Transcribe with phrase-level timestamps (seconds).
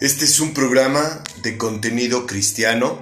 [0.00, 2.98] Este es un programa de contenido cristiano.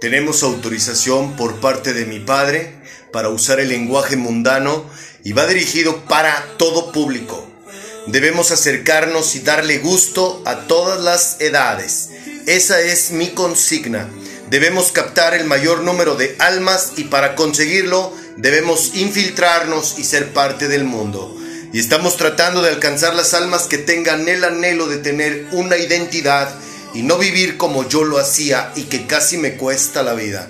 [0.00, 2.74] Tenemos autorización por parte de mi padre
[3.12, 4.84] para usar el lenguaje mundano
[5.22, 7.48] y va dirigido para todo público.
[8.06, 12.10] Debemos acercarnos y darle gusto a todas las edades.
[12.46, 14.10] Esa es mi consigna.
[14.50, 20.68] Debemos captar el mayor número de almas y para conseguirlo debemos infiltrarnos y ser parte
[20.68, 21.34] del mundo.
[21.74, 26.54] Y estamos tratando de alcanzar las almas que tengan el anhelo de tener una identidad
[26.94, 30.48] y no vivir como yo lo hacía y que casi me cuesta la vida.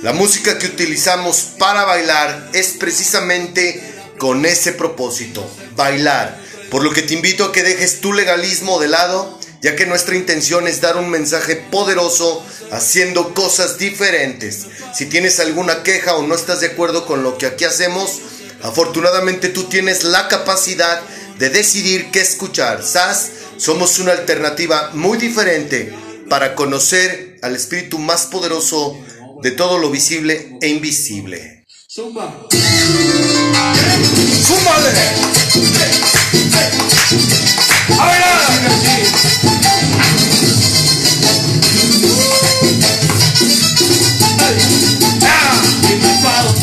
[0.00, 3.78] La música que utilizamos para bailar es precisamente
[4.16, 6.40] con ese propósito, bailar.
[6.70, 10.16] Por lo que te invito a que dejes tu legalismo de lado, ya que nuestra
[10.16, 14.66] intención es dar un mensaje poderoso haciendo cosas diferentes.
[14.94, 18.22] Si tienes alguna queja o no estás de acuerdo con lo que aquí hacemos,
[18.64, 21.00] afortunadamente tú tienes la capacidad
[21.38, 22.82] de decidir qué escuchar.
[22.82, 25.94] SAS, somos una alternativa muy diferente
[26.28, 28.98] para conocer al espíritu más poderoso
[29.42, 31.66] de todo lo visible e invisible.
[31.88, 32.48] Zumba.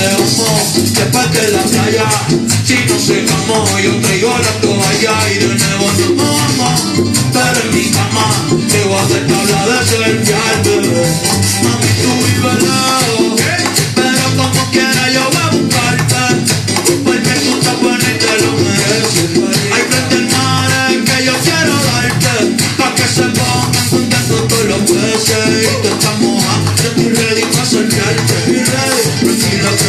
[0.01, 0.31] A bailar.
[0.31, 2.09] Dime pa' dónde vamos, después de la playa
[2.65, 6.79] Si no se camó, yo traigo la toalla Y de nuevo nos vamos,
[7.33, 8.27] pero en mi cama
[8.69, 10.30] Te voy a hacer tabla de surfear,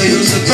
[0.02, 0.51] tranquila que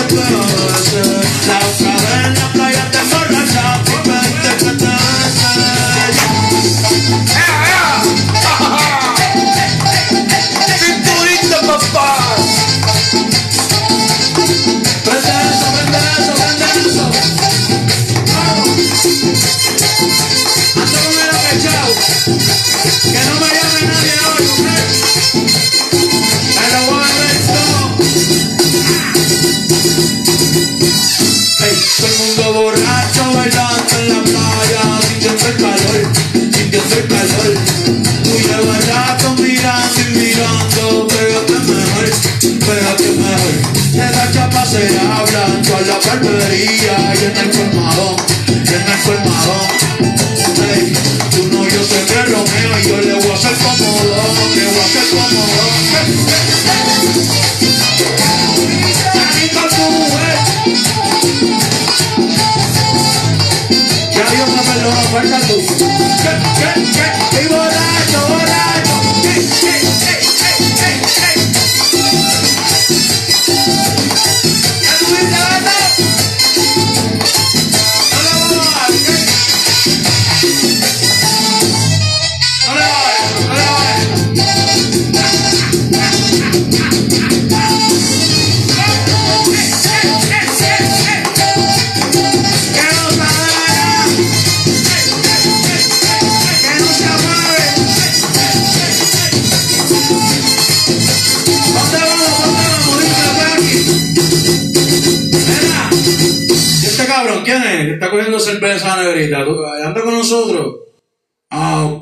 [111.50, 111.94] Amado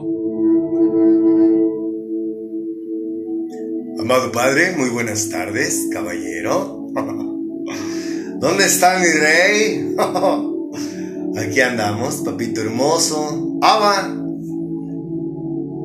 [4.32, 6.88] Padre, muy buenas tardes, caballero.
[8.40, 9.94] ¿Dónde está mi rey?
[11.38, 13.58] Aquí andamos, papito hermoso.
[13.62, 14.08] Abba,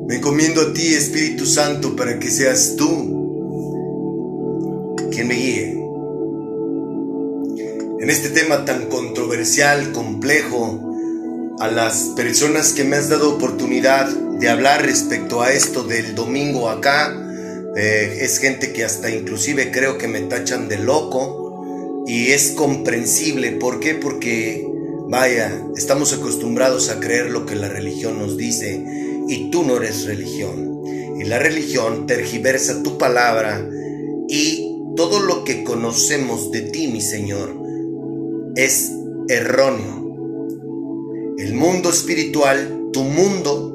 [0.08, 2.88] me encomiendo a ti, Espíritu Santo, para que seas tú
[5.12, 5.78] quien me guíe.
[8.00, 10.91] En este tema tan controversial, complejo,
[11.62, 16.68] a las personas que me has dado oportunidad de hablar respecto a esto del domingo
[16.68, 17.16] acá,
[17.76, 23.52] eh, es gente que hasta inclusive creo que me tachan de loco y es comprensible.
[23.52, 23.94] ¿Por qué?
[23.94, 24.66] Porque,
[25.08, 28.84] vaya, estamos acostumbrados a creer lo que la religión nos dice
[29.28, 30.82] y tú no eres religión.
[31.20, 33.64] Y la religión tergiversa tu palabra
[34.28, 37.56] y todo lo que conocemos de ti, mi Señor,
[38.56, 38.90] es
[39.28, 40.01] erróneo.
[41.42, 43.74] El mundo espiritual, tu mundo,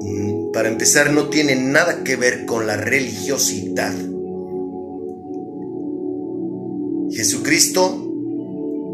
[0.00, 3.94] mm, para empezar, no tiene nada que ver con la religiosidad.
[7.12, 8.12] Jesucristo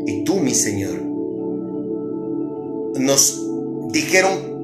[0.06, 1.02] y tú, mi Señor,
[3.00, 3.42] nos
[3.92, 4.54] dijeron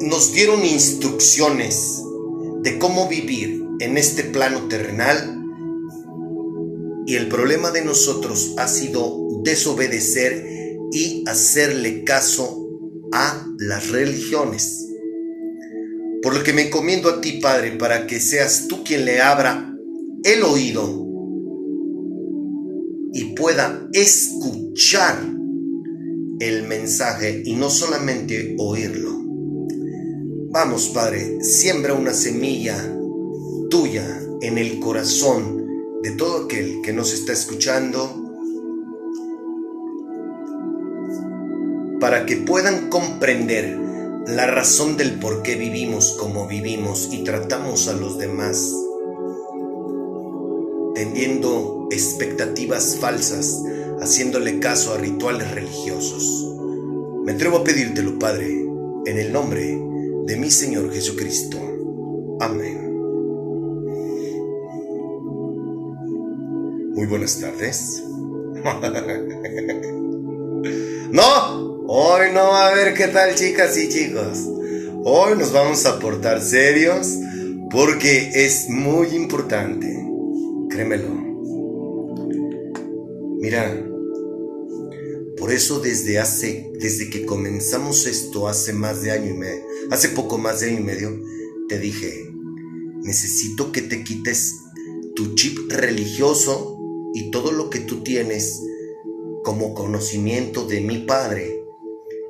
[0.00, 2.02] nos dieron instrucciones
[2.62, 5.38] de cómo vivir en este plano terrenal
[7.06, 10.57] y el problema de nosotros ha sido desobedecer
[10.92, 12.68] y hacerle caso
[13.12, 14.86] a las religiones.
[16.22, 19.74] Por lo que me encomiendo a ti, Padre, para que seas tú quien le abra
[20.24, 21.06] el oído
[23.12, 25.16] y pueda escuchar
[26.40, 29.18] el mensaje y no solamente oírlo.
[30.50, 32.76] Vamos, Padre, siembra una semilla
[33.70, 35.66] tuya en el corazón
[36.02, 38.27] de todo aquel que nos está escuchando
[42.00, 43.78] para que puedan comprender
[44.26, 48.72] la razón del por qué vivimos como vivimos y tratamos a los demás,
[50.94, 53.62] tendiendo expectativas falsas,
[54.00, 56.54] haciéndole caso a rituales religiosos.
[57.24, 58.64] Me atrevo a pedírtelo, Padre,
[59.06, 59.80] en el nombre
[60.26, 61.58] de mi Señor Jesucristo.
[62.40, 62.84] Amén.
[66.94, 68.04] Muy buenas tardes.
[71.12, 71.57] no,
[71.90, 74.46] Hoy no va a ver qué tal chicas y chicos.
[75.04, 77.16] Hoy nos vamos a portar serios
[77.70, 79.86] porque es muy importante.
[80.68, 81.08] Créemelo.
[83.40, 83.88] Mira,
[85.38, 90.10] por eso desde hace, desde que comenzamos esto hace más de año y medio, hace
[90.10, 91.22] poco más de año y medio,
[91.70, 92.12] te dije,
[93.00, 94.56] necesito que te quites
[95.16, 96.78] tu chip religioso
[97.14, 98.60] y todo lo que tú tienes
[99.42, 101.57] como conocimiento de mi padre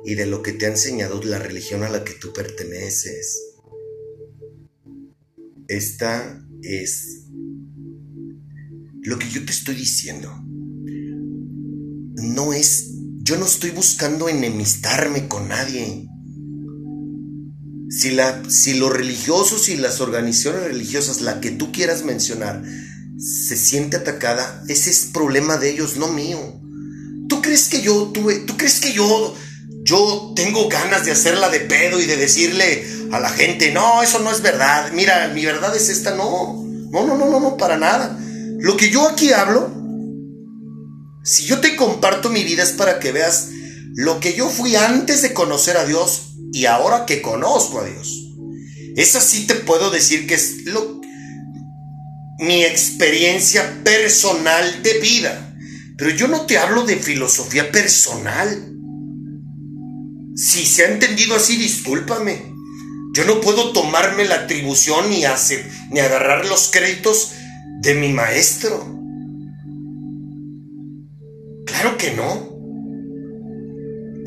[0.09, 3.39] y de lo que te ha enseñado la religión a la que tú perteneces.
[5.67, 7.27] Esta es
[9.03, 10.33] lo que yo te estoy diciendo.
[12.15, 12.87] No es,
[13.19, 16.07] yo no estoy buscando enemistarme con nadie.
[17.91, 22.63] Si, la, si los religiosos y las organizaciones religiosas, la que tú quieras mencionar,
[23.19, 26.59] se siente atacada, ese es problema de ellos, no mío.
[27.27, 29.35] ¿Tú crees que yo tuve, tú crees que yo
[29.89, 34.19] yo tengo ganas de hacerla de pedo y de decirle a la gente, no, eso
[34.19, 34.91] no es verdad.
[34.93, 36.63] Mira, mi verdad es esta, no.
[36.91, 38.15] No, no, no, no, para nada.
[38.59, 39.71] Lo que yo aquí hablo,
[41.23, 43.47] si yo te comparto mi vida es para que veas
[43.95, 48.13] lo que yo fui antes de conocer a Dios y ahora que conozco a Dios.
[48.95, 51.01] Esa sí te puedo decir que es lo,
[52.37, 55.55] mi experiencia personal de vida.
[55.97, 58.68] Pero yo no te hablo de filosofía personal.
[60.39, 62.55] Si se ha entendido así, discúlpame.
[63.11, 67.33] Yo no puedo tomarme la atribución ni, hacer, ni agarrar los créditos
[67.81, 68.77] de mi maestro.
[71.65, 72.57] Claro que no.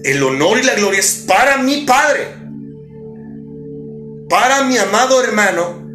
[0.04, 2.26] El honor y la gloria es para mi Padre,
[4.28, 5.88] para mi amado hermano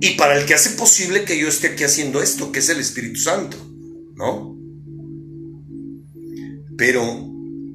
[0.00, 2.78] y para el que hace posible que yo esté aquí haciendo esto, que es el
[2.78, 3.56] Espíritu Santo,
[4.14, 4.56] ¿no?
[6.78, 7.02] Pero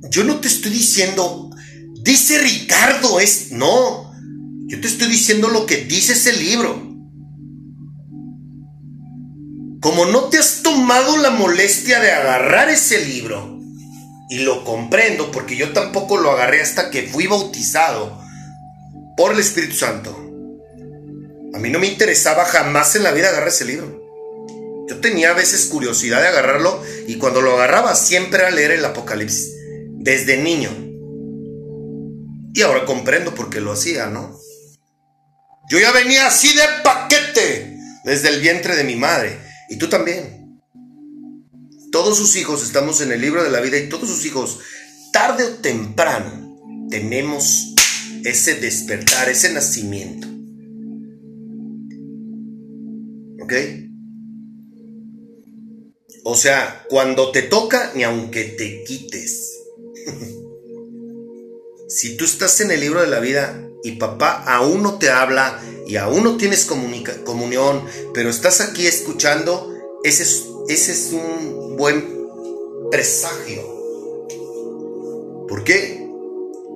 [0.10, 1.49] yo no te estoy diciendo
[2.10, 3.52] Dice Ricardo, es...
[3.52, 4.12] No,
[4.66, 6.74] yo te estoy diciendo lo que dice ese libro.
[9.80, 13.60] Como no te has tomado la molestia de agarrar ese libro,
[14.28, 18.20] y lo comprendo porque yo tampoco lo agarré hasta que fui bautizado
[19.16, 20.10] por el Espíritu Santo.
[21.54, 24.04] A mí no me interesaba jamás en la vida agarrar ese libro.
[24.90, 28.86] Yo tenía a veces curiosidad de agarrarlo y cuando lo agarraba siempre era leer el
[28.86, 29.54] Apocalipsis,
[29.92, 30.89] desde niño.
[32.60, 34.38] Y ahora comprendo por qué lo hacía, ¿no?
[35.70, 39.40] Yo ya venía así de paquete desde el vientre de mi madre.
[39.70, 40.62] Y tú también.
[41.90, 44.60] Todos sus hijos estamos en el libro de la vida y todos sus hijos,
[45.14, 47.76] tarde o temprano, tenemos
[48.26, 50.28] ese despertar, ese nacimiento.
[53.42, 53.54] ¿Ok?
[56.26, 59.50] O sea, cuando te toca, ni aunque te quites.
[61.90, 65.60] Si tú estás en el libro de la vida y papá aún no te habla
[65.88, 72.30] y aún no tienes comunión, pero estás aquí escuchando, ese es, un buen
[72.92, 73.64] presagio.
[75.48, 76.08] ¿Por qué?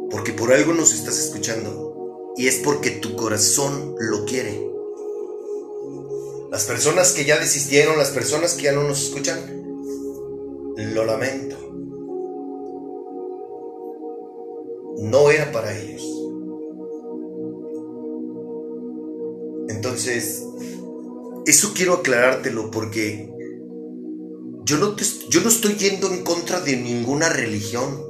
[0.10, 4.67] Porque por algo nos estás escuchando y es porque tu corazón lo quiere.
[6.50, 9.63] Las personas que ya desistieron, las personas que ya no nos escuchan,
[10.75, 11.62] lo lamento.
[14.97, 16.01] No era para ellos.
[19.69, 20.43] Entonces,
[21.45, 23.29] eso quiero aclarártelo porque
[24.63, 24.95] yo no,
[25.29, 28.01] yo no estoy yendo en contra de ninguna religión.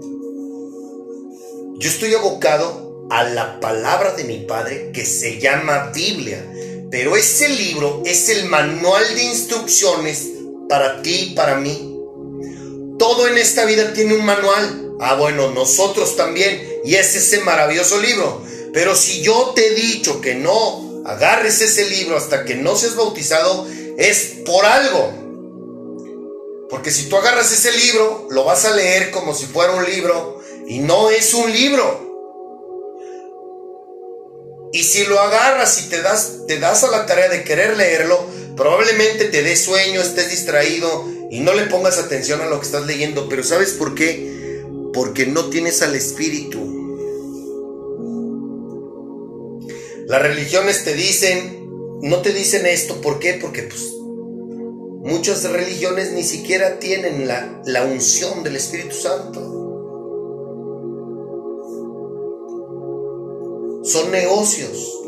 [1.79, 6.47] Yo estoy abocado a la palabra de mi Padre que se llama Biblia.
[6.91, 10.29] Pero ese libro es el manual de instrucciones
[10.69, 11.97] para ti y para mí.
[12.99, 14.95] Todo en esta vida tiene un manual.
[14.99, 16.72] Ah, bueno, nosotros también.
[16.83, 18.41] Y es ese maravilloso libro.
[18.73, 22.95] Pero si yo te he dicho que no agarres ese libro hasta que no seas
[22.95, 25.23] bautizado, es por algo.
[26.69, 30.41] Porque si tú agarras ese libro, lo vas a leer como si fuera un libro
[30.67, 32.03] y no es un libro.
[34.71, 38.25] Y si lo agarras y te das, te das a la tarea de querer leerlo,
[38.57, 42.87] probablemente te dé sueño, estés distraído y no le pongas atención a lo que estás
[42.87, 43.29] leyendo.
[43.29, 44.42] Pero ¿sabes por qué?
[44.93, 46.83] Porque no tienes al Espíritu.
[50.07, 51.67] Las religiones te dicen,
[52.01, 53.33] no te dicen esto, ¿por qué?
[53.41, 53.93] Porque pues
[55.03, 59.39] muchas religiones ni siquiera tienen la, la unción del Espíritu Santo.
[63.83, 65.01] Son negocios,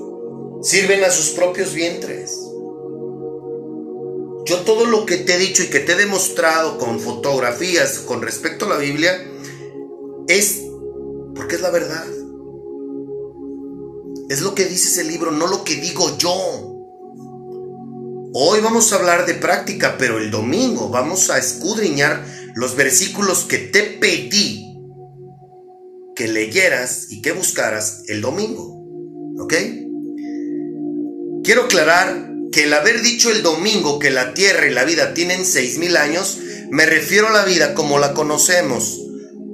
[0.62, 2.40] sirven a sus propios vientres.
[4.46, 8.22] Yo todo lo que te he dicho y que te he demostrado con fotografías con
[8.22, 9.32] respecto a la Biblia
[10.28, 10.62] es
[11.36, 12.06] porque es la verdad.
[14.30, 16.34] Es lo que dice ese libro, no lo que digo yo.
[18.34, 23.60] Hoy vamos a hablar de práctica, pero el domingo vamos a escudriñar los versículos que
[23.60, 24.66] te pedí
[26.16, 28.84] que leyeras y que buscaras el domingo.
[29.40, 29.54] ¿Ok?
[31.44, 35.46] Quiero aclarar que el haber dicho el domingo que la tierra y la vida tienen
[35.46, 36.40] seis mil años,
[36.72, 39.05] me refiero a la vida como la conocemos.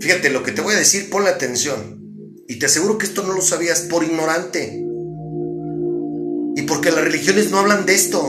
[0.01, 2.01] Fíjate lo que te voy a decir, ponle atención.
[2.47, 4.83] Y te aseguro que esto no lo sabías por ignorante.
[6.55, 8.19] Y porque las religiones no hablan de esto.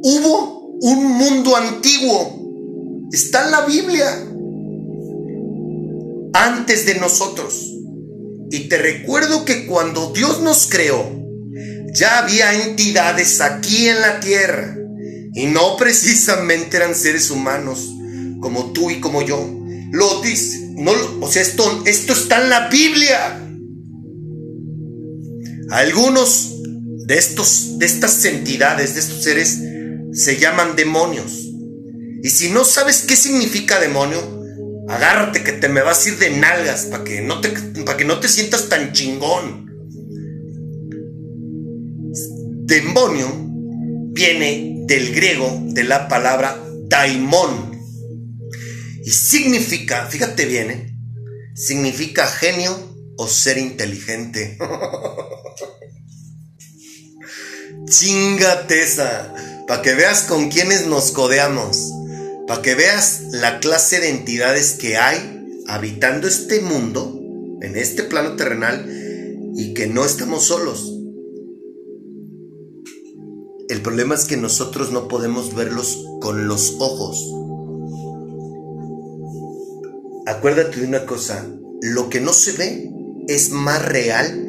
[0.00, 3.08] Hubo un mundo antiguo.
[3.12, 4.06] Está en la Biblia.
[6.34, 7.74] Antes de nosotros.
[8.52, 11.04] Y te recuerdo que cuando Dios nos creó,
[11.92, 14.78] ya había entidades aquí en la tierra.
[15.34, 17.92] Y no precisamente eran seres humanos
[18.40, 19.57] como tú y como yo.
[19.92, 23.44] Lo dice no, o sea, esto, esto está en la Biblia.
[25.70, 26.54] Algunos
[27.06, 29.58] de, estos, de estas entidades, de estos seres,
[30.12, 31.50] se llaman demonios.
[32.22, 34.20] Y si no sabes qué significa demonio,
[34.88, 38.20] agárrate que te me vas a ir de nalgas para que, no te, que no
[38.20, 39.66] te sientas tan chingón.
[42.66, 43.26] Demonio
[44.12, 46.56] viene del griego de la palabra
[46.88, 47.77] daimon
[49.08, 50.94] y significa, fíjate bien, ¿eh?
[51.54, 52.76] significa genio
[53.16, 54.58] o ser inteligente.
[57.88, 61.90] Chingate esa, para que veas con quiénes nos codeamos,
[62.46, 67.18] para que veas la clase de entidades que hay habitando este mundo,
[67.62, 68.92] en este plano terrenal,
[69.56, 70.92] y que no estamos solos.
[73.70, 77.38] El problema es que nosotros no podemos verlos con los ojos
[80.28, 81.46] acuérdate de una cosa,
[81.80, 82.90] lo que no se ve
[83.28, 84.44] es más real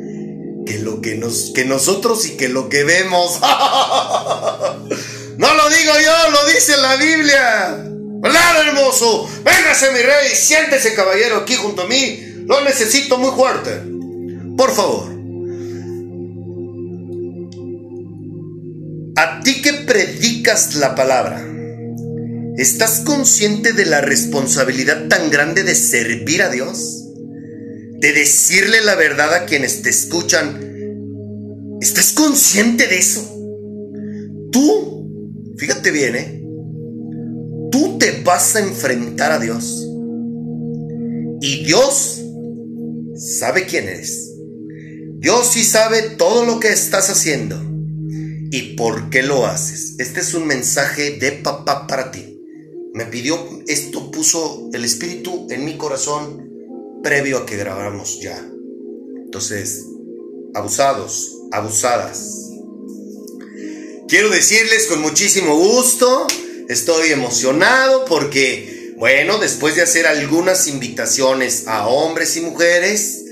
[0.65, 3.39] que lo que, nos, que nosotros y que lo que vemos.
[5.37, 7.85] no lo digo yo, lo dice la Biblia.
[8.21, 9.29] ¿Verdad, hermoso?
[9.43, 12.43] Véngase, mi rey, siéntese, caballero, aquí junto a mí.
[12.45, 13.81] Lo necesito muy fuerte.
[14.57, 15.09] Por favor.
[19.15, 21.45] A ti que predicas la palabra
[22.59, 27.05] ¿Estás consciente de la responsabilidad tan grande de servir a Dios?
[28.01, 30.59] De decirle la verdad a quienes te escuchan.
[31.79, 33.21] ¿Estás consciente de eso?
[34.51, 36.43] Tú, fíjate bien, ¿eh?
[37.71, 39.87] Tú te vas a enfrentar a Dios.
[41.39, 42.21] Y Dios
[43.15, 44.33] sabe quién eres.
[45.19, 47.55] Dios sí sabe todo lo que estás haciendo
[48.51, 49.95] y por qué lo haces.
[49.97, 52.28] Este es un mensaje de papá para ti
[52.99, 56.49] me pidió, esto puso el Espíritu en mi corazón
[57.01, 58.37] previo a que grabáramos ya.
[59.23, 59.85] Entonces,
[60.53, 62.49] abusados, abusadas.
[64.09, 66.27] Quiero decirles con muchísimo gusto,
[66.67, 73.23] estoy emocionado porque, bueno, después de hacer algunas invitaciones a hombres y mujeres,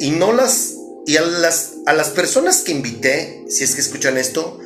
[0.00, 0.74] y no las,
[1.06, 4.58] y a las, a las personas que invité, si es que escuchan esto,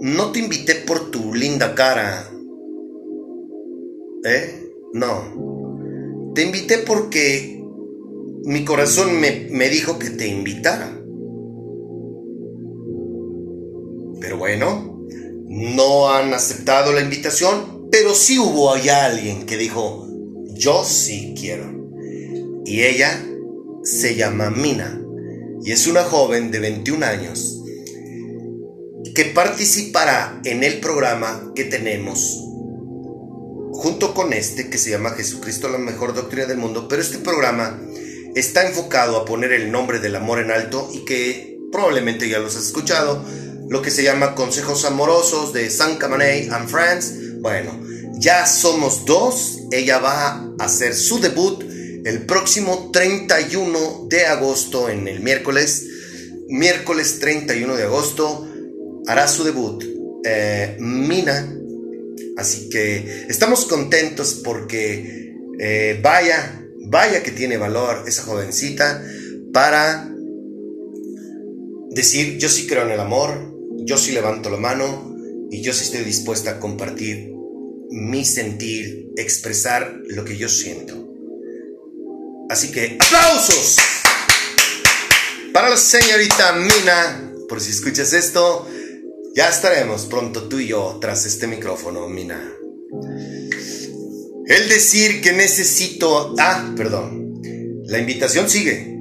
[0.00, 2.30] no te invité por tu linda cara.
[4.24, 4.70] ¿Eh?
[4.92, 6.32] No.
[6.34, 7.62] Te invité porque
[8.44, 11.00] mi corazón me, me dijo que te invitara.
[14.20, 15.06] Pero bueno,
[15.46, 20.08] no han aceptado la invitación, pero sí hubo allá alguien que dijo,
[20.54, 21.72] yo sí quiero.
[22.64, 23.22] y ella
[23.82, 24.98] se llama Mina
[25.62, 27.63] y es una joven de 21 años
[29.14, 32.40] que participará en el programa que tenemos
[33.72, 37.80] junto con este que se llama Jesucristo la mejor doctrina del mundo, pero este programa
[38.34, 42.56] está enfocado a poner el nombre del amor en alto y que probablemente ya los
[42.56, 43.24] has escuchado,
[43.68, 47.40] lo que se llama Consejos Amorosos de San Camaney and Friends.
[47.40, 47.80] Bueno,
[48.14, 51.62] ya somos dos, ella va a hacer su debut
[52.04, 55.86] el próximo 31 de agosto en el miércoles,
[56.48, 58.46] miércoles 31 de agosto,
[59.06, 59.84] hará su debut
[60.24, 61.54] eh, Mina
[62.36, 69.04] Así que estamos contentos porque eh, vaya, vaya que tiene valor esa jovencita
[69.52, 70.10] para
[71.90, 75.16] decir, yo sí creo en el amor, yo sí levanto la mano
[75.50, 77.32] y yo sí estoy dispuesta a compartir
[77.90, 81.08] mi sentir, expresar lo que yo siento.
[82.50, 83.76] Así que aplausos
[85.52, 88.66] para la señorita Mina, por si escuchas esto.
[89.34, 92.40] Ya estaremos pronto tú y yo tras este micrófono, Mina.
[94.46, 96.36] El decir que necesito...
[96.38, 97.42] Ah, perdón.
[97.86, 98.96] La invitación sigue.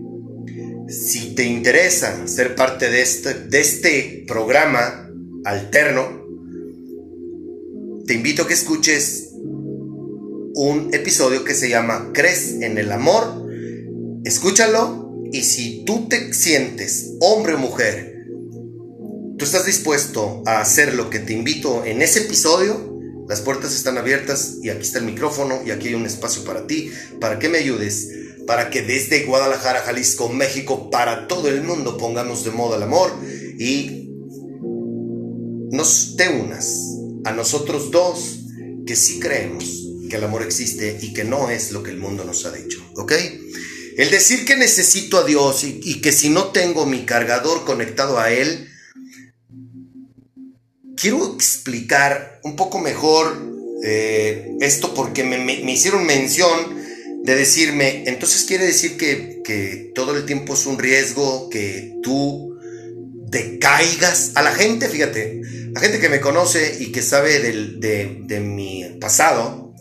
[0.89, 5.07] Si te interesa ser parte de este, de este programa
[5.45, 6.25] alterno,
[8.07, 9.33] te invito a que escuches
[10.55, 13.47] un episodio que se llama ¿Crees en el amor?
[14.23, 18.12] Escúchalo y si tú te sientes hombre o mujer
[19.37, 22.93] tú estás dispuesto a hacer lo que te invito en ese episodio,
[23.27, 26.67] las puertas están abiertas y aquí está el micrófono y aquí hay un espacio para
[26.67, 28.09] ti, para que me ayudes,
[28.45, 33.11] para que desde Guadalajara, Jalisco, México, para todo el mundo pongamos de moda el amor
[33.57, 34.09] y
[35.71, 36.79] nos te unas
[37.23, 38.39] a nosotros dos
[38.85, 42.25] que sí creemos que el amor existe y que no es lo que el mundo
[42.25, 43.13] nos ha dicho, ¿ok?
[43.95, 48.19] El decir que necesito a Dios y, y que si no tengo mi cargador conectado
[48.19, 48.69] a Él,
[51.03, 53.35] quiero explicar un poco mejor
[53.83, 56.81] eh, esto porque me, hicieron mención
[57.23, 62.57] de decirme, entonces quiere decir que, todo el tiempo es un riesgo, que tú
[63.27, 65.41] decaigas a la gente, fíjate,
[65.73, 69.75] la gente que me conoce y que sabe de, mi pasado,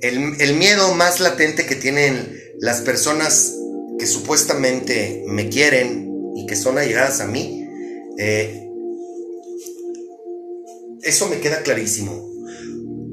[0.00, 3.54] el, miedo más latente que tienen las personas
[3.98, 7.68] que supuestamente me quieren y que son allegadas a mí,
[8.18, 8.63] eh,
[11.04, 12.30] eso me queda clarísimo.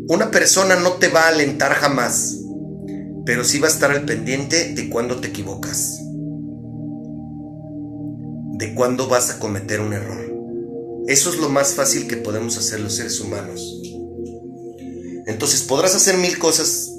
[0.08, 2.38] Una persona no te va a alentar jamás,
[3.26, 6.00] pero sí va a estar al pendiente de cuando te equivocas,
[8.58, 10.32] de cuándo vas a cometer un error.
[11.08, 13.82] Eso es lo más fácil que podemos hacer los seres humanos.
[15.28, 16.92] Entonces podrás hacer mil cosas,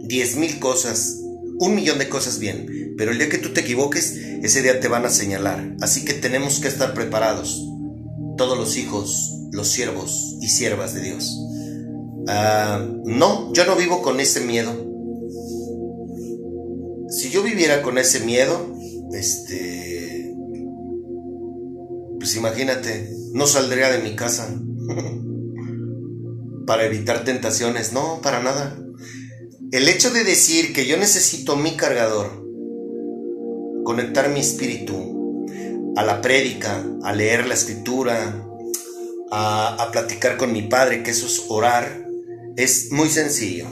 [0.00, 1.18] diez mil cosas,
[1.58, 4.88] un millón de cosas bien, pero el día que tú te equivoques, ese día te
[4.88, 5.76] van a señalar.
[5.80, 7.62] Así que tenemos que estar preparados,
[8.36, 11.40] todos los hijos, los siervos y siervas de Dios.
[12.26, 14.72] Ah, no, yo no vivo con ese miedo.
[17.08, 18.74] Si yo viviera con ese miedo,
[19.12, 20.34] este,
[22.18, 24.48] pues imagínate, no saldría de mi casa
[26.66, 28.76] para evitar tentaciones, no, para nada.
[29.70, 32.44] El hecho de decir que yo necesito mi cargador,
[33.84, 35.46] conectar mi espíritu
[35.96, 38.44] a la prédica, a leer la escritura,
[39.36, 42.06] a, platicar con mi padre, que eso es orar,
[42.56, 43.66] es muy sencillo.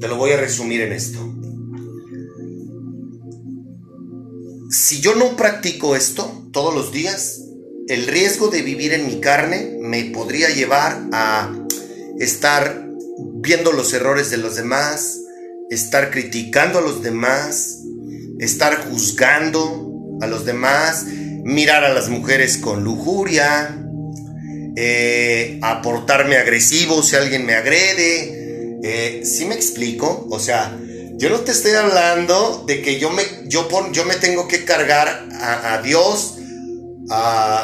[0.00, 1.18] Te lo voy a resumir en esto.
[4.70, 7.40] Si yo no practico esto todos los días,
[7.88, 11.52] el riesgo de vivir en mi carne me podría llevar a
[12.18, 12.88] estar
[13.34, 15.20] viendo los errores de los demás,
[15.70, 17.82] estar criticando a los demás,
[18.38, 21.06] estar juzgando a los demás,
[21.44, 23.85] mirar a las mujeres con lujuria,
[24.76, 28.78] eh, aportarme agresivo si alguien me agrede.
[28.82, 30.26] Eh, ¿Sí me explico?
[30.30, 30.78] O sea,
[31.16, 35.28] yo no te estoy hablando de que yo me, yo yo me tengo que cargar
[35.40, 36.34] a, Dios,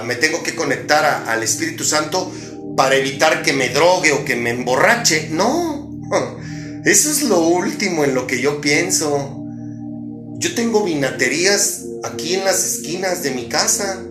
[0.05, 2.33] me tengo que conectar al Espíritu Santo
[2.77, 5.29] para evitar que me drogue o que me emborrache.
[5.31, 5.90] No,
[6.87, 9.44] eso es lo último en lo que yo pienso.
[10.38, 14.03] Yo tengo vinaterías aquí en las esquinas de mi casa.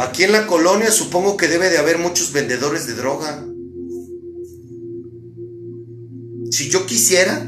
[0.00, 3.44] Aquí en la colonia supongo que debe de haber muchos vendedores de droga.
[6.50, 7.46] Si yo quisiera,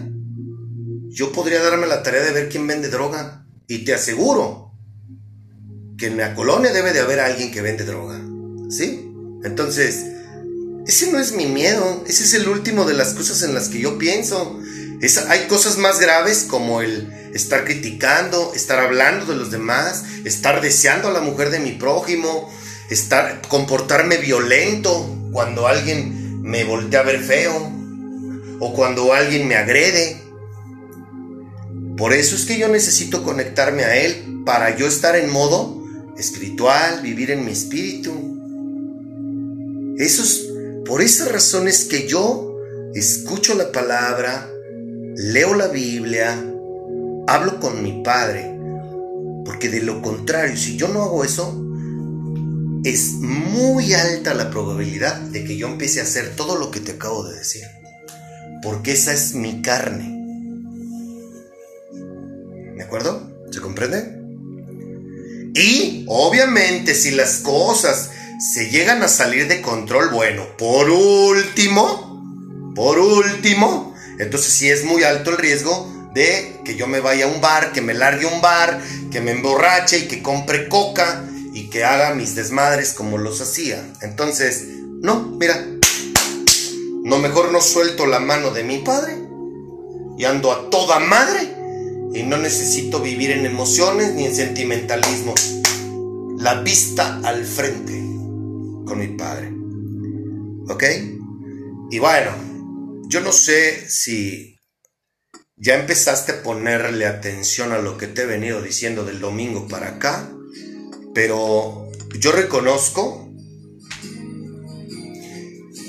[1.08, 3.46] yo podría darme la tarea de ver quién vende droga.
[3.68, 4.74] Y te aseguro
[5.96, 8.20] que en la colonia debe de haber alguien que vende droga.
[8.68, 9.10] ¿Sí?
[9.44, 10.04] Entonces,
[10.86, 12.04] ese no es mi miedo.
[12.06, 14.60] Ese es el último de las cosas en las que yo pienso.
[15.28, 21.08] Hay cosas más graves como el estar criticando, estar hablando de los demás, estar deseando
[21.08, 22.52] a la mujer de mi prójimo,
[22.88, 27.72] estar comportarme violento cuando alguien me voltea a ver feo
[28.60, 30.22] o cuando alguien me agrede.
[31.96, 35.82] Por eso es que yo necesito conectarme a él para yo estar en modo
[36.16, 38.12] espiritual, vivir en mi espíritu.
[39.98, 40.22] Eso
[40.84, 42.56] por esas razones que yo
[42.94, 44.51] escucho la palabra,
[45.16, 46.42] leo la Biblia,
[47.27, 48.55] hablo con mi Padre,
[49.44, 51.62] porque de lo contrario, si yo no hago eso,
[52.85, 56.92] es muy alta la probabilidad de que yo empiece a hacer todo lo que te
[56.92, 57.62] acabo de decir,
[58.62, 60.18] porque esa es mi carne.
[62.77, 63.31] ¿De acuerdo?
[63.51, 64.20] ¿Se comprende?
[65.55, 68.11] Y obviamente si las cosas
[68.53, 73.91] se llegan a salir de control, bueno, por último, por último,
[74.22, 77.72] entonces sí es muy alto el riesgo de que yo me vaya a un bar,
[77.72, 78.80] que me largue un bar,
[79.11, 83.85] que me emborrache y que compre coca y que haga mis desmadres como los hacía.
[84.00, 84.66] Entonces,
[85.00, 85.66] no, mira,
[87.02, 89.16] no mejor no suelto la mano de mi padre
[90.18, 91.56] y ando a toda madre
[92.14, 95.35] y no necesito vivir en emociones ni en sentimentalismo.
[96.38, 97.92] La vista al frente
[98.87, 99.52] con mi padre.
[100.68, 100.85] ¿Ok?
[101.90, 102.51] Y bueno,
[103.12, 104.59] yo no sé si
[105.57, 109.88] ya empezaste a ponerle atención a lo que te he venido diciendo del domingo para
[109.88, 110.31] acá,
[111.14, 113.31] pero yo reconozco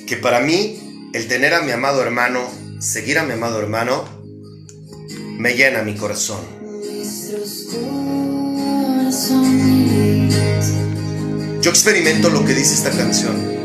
[0.06, 2.46] que para mí el tener a mi amado hermano,
[2.82, 4.04] seguir a mi amado hermano,
[5.38, 6.42] me llena mi corazón.
[11.62, 13.63] Yo experimento lo que dice esta canción.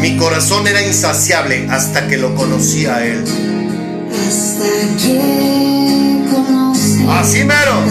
[0.00, 3.24] Mi corazón era insaciable hasta que lo conocí a Él.
[4.28, 4.64] Hasta
[5.02, 7.84] que conocí Así mero.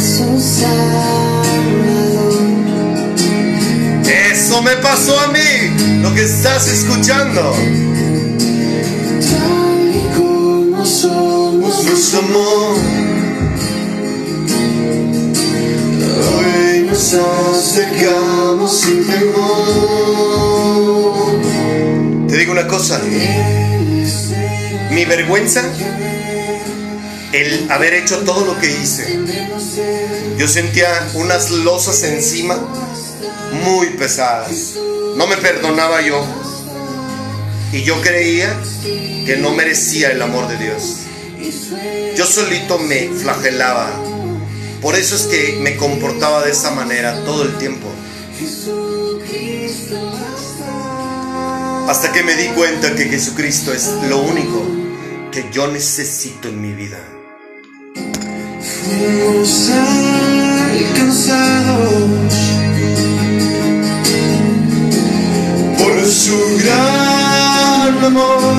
[4.31, 7.53] Eso me pasó a mí, lo que estás escuchando.
[9.29, 12.75] Tal y como somos, nos amó.
[19.07, 19.57] Temor.
[22.27, 23.01] Digo una cosa,
[24.91, 25.63] mi vergüenza,
[27.33, 29.19] el haber hecho todo lo que hice,
[30.37, 32.59] yo sentía unas losas encima
[33.63, 34.75] muy pesadas,
[35.15, 36.23] no me perdonaba yo.
[37.73, 38.55] Y yo creía
[39.25, 40.97] que no merecía el amor de Dios.
[42.15, 43.89] Yo solito me flagelaba,
[44.81, 47.87] por eso es que me comportaba de esa manera todo el tiempo.
[51.87, 54.65] Hasta que me di cuenta que Jesucristo es lo único
[55.31, 56.99] que yo necesito en mi vida.
[58.61, 59.69] Fuimos
[60.69, 61.81] alcanzados
[65.77, 68.55] por su gran amor.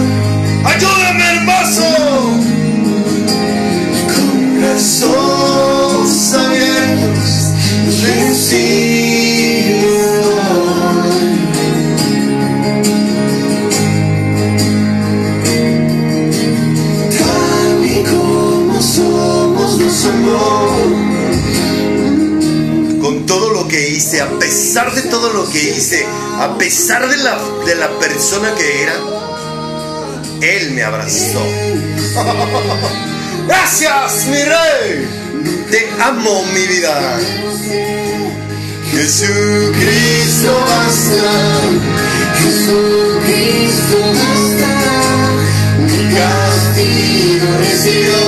[0.65, 1.22] ¡Ayúdame,
[24.21, 26.05] a pesar de todo lo que hice,
[26.39, 28.95] a pesar de la, de la persona que era,
[30.41, 31.43] Él me abrazó.
[33.49, 35.09] Gracias, mi rey.
[35.71, 37.19] Te amo, mi vida.
[39.03, 41.33] Jesucristo basta.
[42.41, 44.75] Jesucristo basta.
[45.81, 48.23] Mi castigo recibió.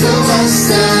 [0.00, 0.97] ¿Sabes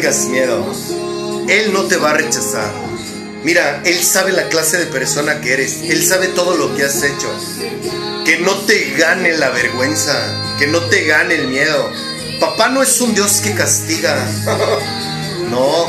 [0.00, 0.64] tengas miedo.
[1.48, 2.72] Él no te va a rechazar.
[3.44, 5.82] Mira, Él sabe la clase de persona que eres.
[5.82, 7.30] Él sabe todo lo que has hecho.
[8.24, 10.16] Que no te gane la vergüenza.
[10.58, 11.92] Que no te gane el miedo.
[12.38, 14.16] Papá no es un Dios que castiga.
[15.50, 15.88] No.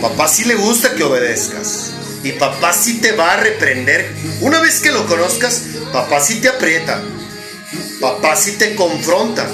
[0.00, 1.90] Papá sí le gusta que obedezcas.
[2.24, 4.10] Y papá sí te va a reprender.
[4.40, 5.60] Una vez que lo conozcas,
[5.92, 7.02] papá sí te aprieta.
[8.00, 9.46] Papá sí te confronta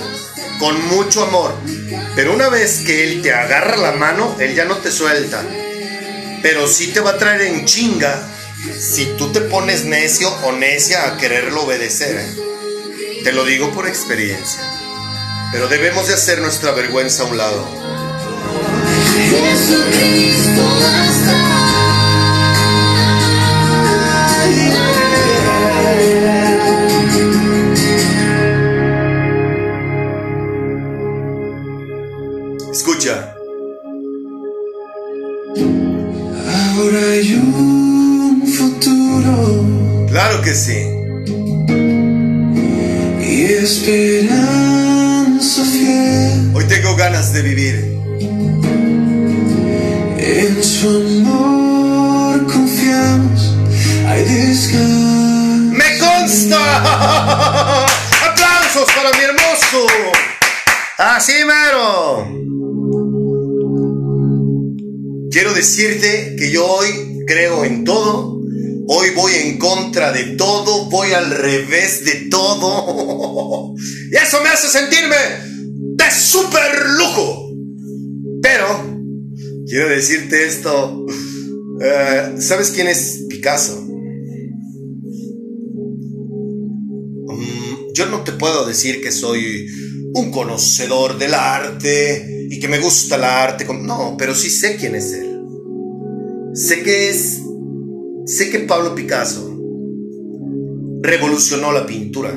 [0.65, 1.55] con mucho amor.
[2.17, 5.45] Pero una vez que él te agarra la mano, él ya no te suelta.
[6.41, 8.27] Pero sí te va a traer en chinga
[8.81, 12.17] si tú te pones necio o necia a quererlo obedecer.
[12.17, 13.21] ¿eh?
[13.23, 14.63] Te lo digo por experiencia.
[15.53, 17.69] Pero debemos de hacer nuestra vergüenza a un lado.
[47.35, 47.75] De vivir.
[50.19, 51.55] En su amor.
[55.73, 57.87] ¡Me consta!
[58.25, 59.87] ¡Aplausos para mi hermoso!
[60.99, 62.29] ¡Así mero!
[65.31, 68.41] Quiero decirte que yo hoy creo en todo.
[68.87, 73.75] Hoy voy en contra de todo, voy al revés de todo.
[74.13, 75.17] Y eso me hace sentirme
[76.05, 77.51] de súper lujo.
[78.43, 78.67] Pero,
[79.67, 81.07] quiero decirte esto.
[81.81, 83.81] eh, ¿Sabes quién es Picasso?
[87.29, 89.67] Mm, yo no te puedo decir que soy
[90.15, 93.67] un conocedor del arte y que me gusta el arte.
[93.73, 95.41] No, pero sí sé quién es él.
[96.55, 97.41] Sé que es.
[98.27, 99.51] Sé que Pablo Picasso
[101.03, 102.33] revolucionó la pintura.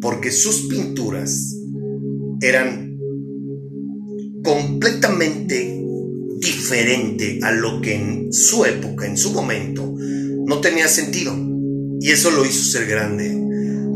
[0.00, 1.55] Porque sus pinturas
[2.40, 2.98] eran
[4.42, 5.82] completamente
[6.38, 9.92] diferente a lo que en su época, en su momento,
[10.46, 11.34] no tenía sentido.
[12.00, 13.34] Y eso lo hizo ser grande.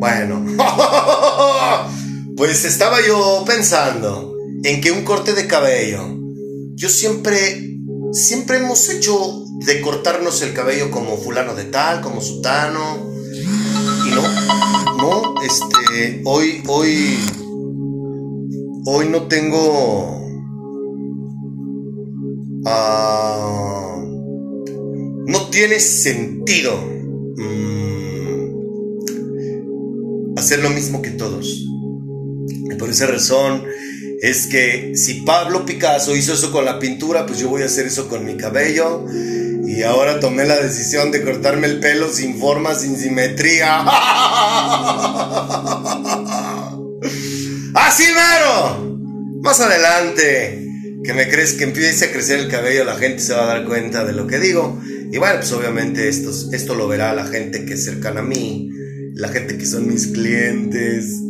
[0.01, 0.45] Bueno,
[2.37, 6.19] pues estaba yo pensando en que un corte de cabello,
[6.75, 7.77] yo siempre,
[8.13, 13.11] siempre hemos hecho de cortarnos el cabello como fulano de tal, como sutano.
[14.07, 14.23] Y no,
[14.97, 17.19] no, este, hoy, hoy,
[18.87, 20.19] hoy no tengo...
[25.27, 26.79] no tiene sentido
[27.37, 28.61] mm,
[30.37, 31.67] hacer lo mismo que todos.
[32.79, 33.65] Por esa razón
[34.23, 37.87] es que si Pablo Picasso hizo eso con la pintura, pues yo voy a hacer
[37.87, 39.05] eso con mi cabello.
[39.67, 43.85] Y ahora tomé la decisión de cortarme el pelo sin forma, sin simetría.
[47.75, 48.99] ¡Así mero!
[49.43, 50.67] Más adelante,
[51.05, 53.65] que me crees que empiece a crecer el cabello, la gente se va a dar
[53.67, 54.81] cuenta de lo que digo.
[55.13, 58.71] Y bueno, pues obviamente esto, esto lo verá la gente que es cercana a mí,
[59.15, 61.21] la gente que son mis clientes.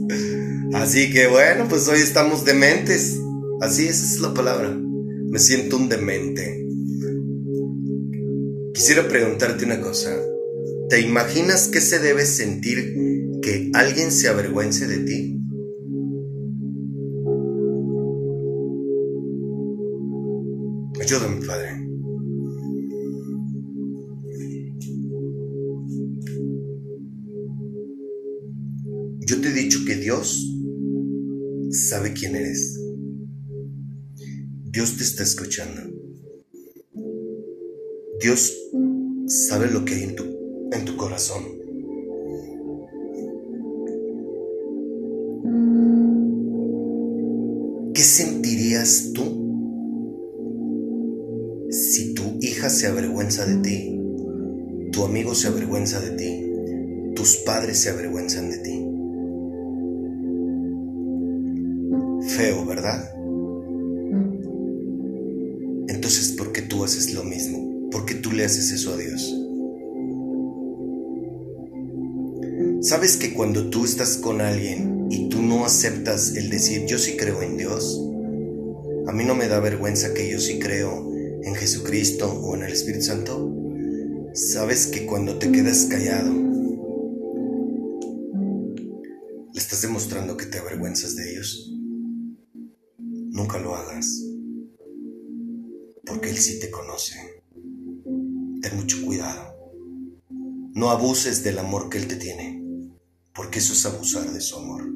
[0.72, 3.16] Así que bueno, pues hoy estamos dementes.
[3.60, 4.70] Así esa es la palabra.
[4.70, 6.66] Me siento un demente.
[8.74, 10.10] Quisiera preguntarte una cosa.
[10.88, 12.96] ¿Te imaginas qué se debe sentir
[13.42, 15.39] que alguien se avergüence de ti?
[32.00, 32.80] Sabe quién eres.
[34.72, 35.82] Dios te está escuchando.
[38.22, 38.56] Dios
[39.26, 40.24] sabe lo que hay en tu,
[40.72, 41.42] en tu corazón.
[47.92, 49.24] ¿Qué sentirías tú
[51.68, 57.82] si tu hija se avergüenza de ti, tu amigo se avergüenza de ti, tus padres
[57.82, 58.69] se avergüenzan de ti?
[62.40, 63.12] Feo, ¿verdad?
[65.88, 67.90] Entonces, ¿por qué tú haces lo mismo?
[67.90, 69.36] ¿Por qué tú le haces eso a Dios?
[72.80, 77.18] ¿Sabes que cuando tú estás con alguien y tú no aceptas el decir yo sí
[77.18, 78.00] creo en Dios?
[79.06, 82.72] A mí no me da vergüenza que yo sí creo en Jesucristo o en el
[82.72, 83.54] Espíritu Santo.
[84.32, 86.32] ¿Sabes que cuando te quedas callado,
[89.52, 91.69] le estás demostrando que te avergüenzas de ellos?
[93.40, 94.22] Nunca lo hagas,
[96.04, 97.14] porque Él sí te conoce.
[98.60, 99.56] Ten mucho cuidado.
[100.74, 102.62] No abuses del amor que Él te tiene,
[103.34, 104.92] porque eso es abusar de su amor.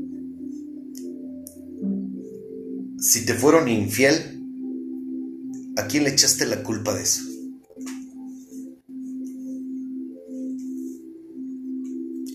[2.99, 4.35] Si te fueron infiel,
[5.79, 7.23] ¿A quién le echaste la culpa de eso?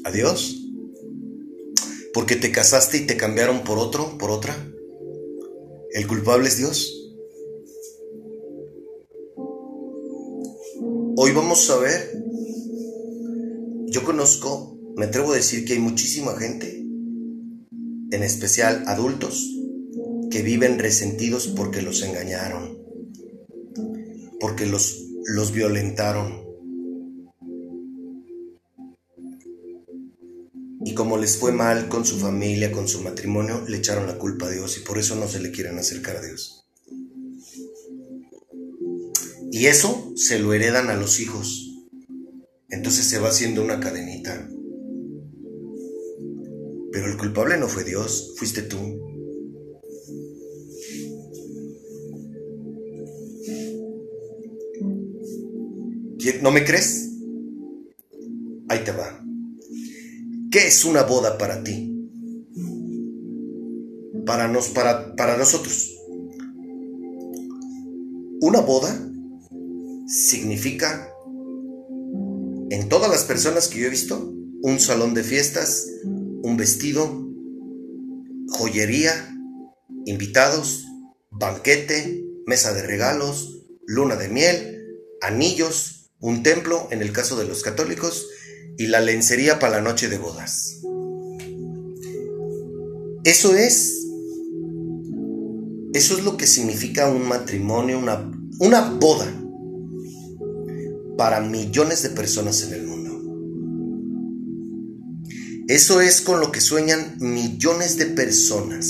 [0.05, 0.65] ¿A Dios?
[2.15, 4.57] ¿Porque te casaste y te cambiaron por otro, por otra?
[5.91, 6.95] ¿El culpable es Dios?
[11.15, 12.23] Hoy vamos a ver,
[13.87, 16.77] yo conozco, me atrevo a decir que hay muchísima gente,
[18.11, 19.49] en especial adultos,
[20.29, 22.77] que viven resentidos porque los engañaron,
[24.39, 26.48] porque los, los violentaron.
[30.85, 34.47] Y como les fue mal con su familia, con su matrimonio, le echaron la culpa
[34.47, 36.65] a Dios y por eso no se le quieren acercar a Dios.
[39.51, 41.65] Y eso se lo heredan a los hijos.
[42.69, 44.47] Entonces se va haciendo una cadenita.
[46.91, 49.09] Pero el culpable no fue Dios, fuiste tú.
[56.41, 57.09] ¿No me crees?
[58.69, 59.28] Ahí te va.
[60.51, 61.95] ¿Qué es una boda para ti?
[64.25, 65.95] Para, nos, para, para nosotros.
[68.41, 68.97] Una boda
[70.07, 71.13] significa,
[72.71, 74.33] en todas las personas que yo he visto,
[74.63, 77.27] un salón de fiestas, un vestido,
[78.47, 79.35] joyería,
[80.05, 80.85] invitados,
[81.29, 87.61] banquete, mesa de regalos, luna de miel, anillos, un templo en el caso de los
[87.61, 88.27] católicos
[88.79, 90.77] y la lencería para la noche de bodas.
[93.25, 94.07] Eso es,
[95.93, 99.27] eso es lo que significa un matrimonio, una, una boda
[101.17, 102.99] para millones de personas en el mundo.
[105.67, 108.87] Eso es con lo que sueñan millones de personas,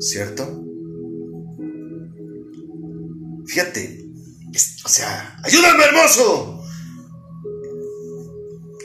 [0.00, 0.64] ¿cierto?
[3.44, 4.08] Fíjate,
[4.86, 6.51] o sea, ayúdame hermoso.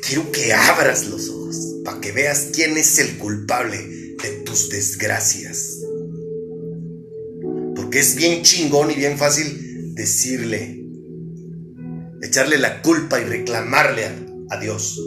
[0.08, 3.78] Quiero que abras los ojos para que veas quién es el culpable
[4.22, 5.80] de tus desgracias.
[7.76, 10.84] Porque es bien chingón y bien fácil decirle,
[12.22, 14.16] echarle la culpa y reclamarle a,
[14.52, 15.02] a Dios.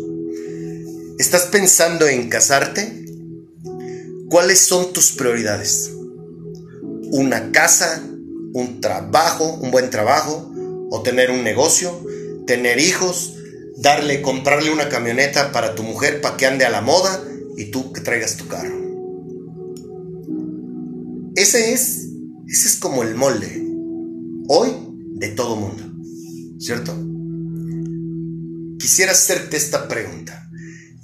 [1.19, 3.05] ¿Estás pensando en casarte?
[4.29, 5.91] ¿Cuáles son tus prioridades?
[7.13, 8.03] ¿Una casa?
[8.53, 9.55] ¿Un trabajo?
[9.55, 10.51] ¿Un buen trabajo?
[10.91, 12.05] o tener un negocio,
[12.47, 13.35] tener hijos,
[13.77, 17.23] darle, comprarle una camioneta para tu mujer para que ande a la moda
[17.57, 18.81] y tú que traigas tu carro.
[21.35, 22.09] Ese es,
[22.49, 23.67] ese es como el molde
[24.49, 24.71] hoy
[25.15, 25.83] de todo mundo,
[26.59, 26.93] ¿cierto?
[28.79, 30.49] Quisiera hacerte esta pregunta.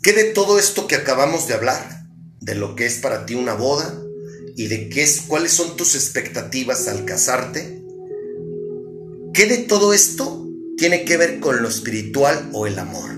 [0.02, 2.06] ¿Qué de todo esto que acabamos de hablar,
[2.40, 4.02] de lo que es para ti una boda
[4.56, 7.82] y de qué es, cuáles son tus expectativas al casarte?
[9.32, 10.45] ¿Qué de todo esto
[10.76, 13.10] tiene que ver con lo espiritual o el amor?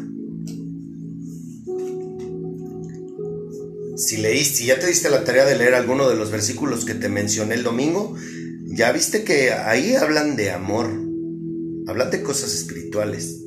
[3.96, 6.94] Si leíste, si ya te diste la tarea de leer alguno de los versículos que
[6.94, 8.14] te mencioné el domingo,
[8.64, 10.86] ya viste que ahí hablan de amor,
[11.88, 13.42] hablan de cosas espirituales.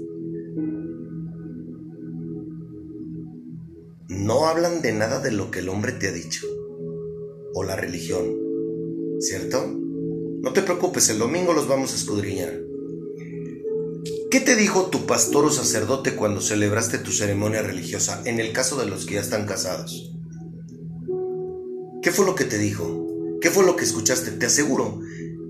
[4.10, 6.45] No hablan de nada de lo que el hombre te ha dicho
[7.54, 8.26] o la religión,
[9.19, 9.67] ¿cierto?
[9.67, 12.71] No te preocupes, el domingo los vamos a escudriñar.
[14.32, 18.80] ¿Qué te dijo tu pastor o sacerdote cuando celebraste tu ceremonia religiosa en el caso
[18.80, 20.15] de los que ya están casados?
[22.02, 23.08] ¿Qué fue lo que te dijo?
[23.41, 24.32] ¿Qué fue lo que escuchaste?
[24.32, 25.02] Te aseguro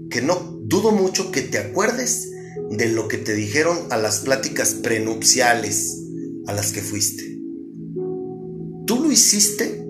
[0.09, 2.31] que no dudo mucho que te acuerdes
[2.71, 6.01] de lo que te dijeron a las pláticas prenupciales
[6.47, 7.37] a las que fuiste.
[8.87, 9.85] Tú lo hiciste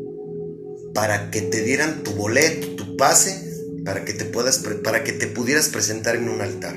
[0.93, 3.41] para que te dieran tu boleto, tu pase
[3.85, 6.75] para que te puedas para que te pudieras presentar en un altar.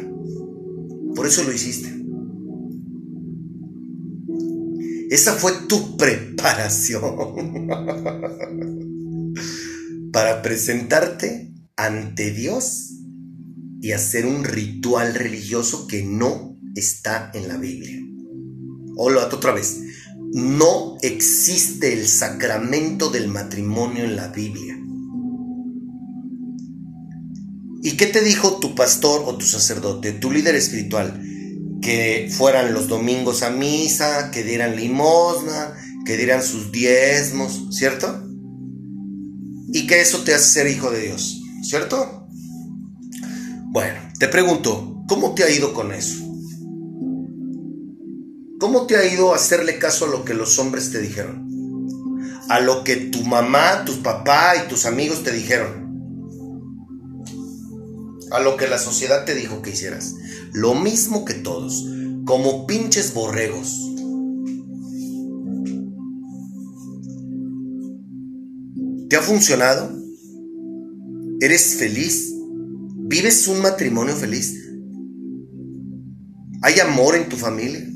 [1.16, 2.03] Por eso lo hiciste.
[5.14, 7.68] Esa fue tu preparación
[10.12, 12.94] para presentarte ante Dios
[13.80, 18.00] y hacer un ritual religioso que no está en la Biblia.
[18.96, 19.82] Hola, otra vez.
[20.32, 24.76] No existe el sacramento del matrimonio en la Biblia.
[27.84, 31.22] ¿Y qué te dijo tu pastor o tu sacerdote, tu líder espiritual?
[31.84, 35.76] Que fueran los domingos a misa, que dieran limosna,
[36.06, 38.22] que dieran sus diezmos, ¿cierto?
[39.72, 42.26] Y que eso te hace ser hijo de Dios, ¿cierto?
[43.70, 46.24] Bueno, te pregunto, ¿cómo te ha ido con eso?
[48.58, 51.46] ¿Cómo te ha ido a hacerle caso a lo que los hombres te dijeron?
[52.48, 55.83] A lo que tu mamá, tu papá y tus amigos te dijeron.
[58.34, 60.16] A lo que la sociedad te dijo que hicieras.
[60.52, 61.86] Lo mismo que todos,
[62.24, 63.80] como pinches borregos.
[69.08, 69.96] ¿Te ha funcionado?
[71.40, 72.34] ¿Eres feliz?
[73.06, 74.52] ¿Vives un matrimonio feliz?
[76.62, 77.86] ¿Hay amor en tu familia?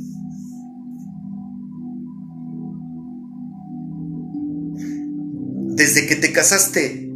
[5.75, 7.11] Desde que te casaste,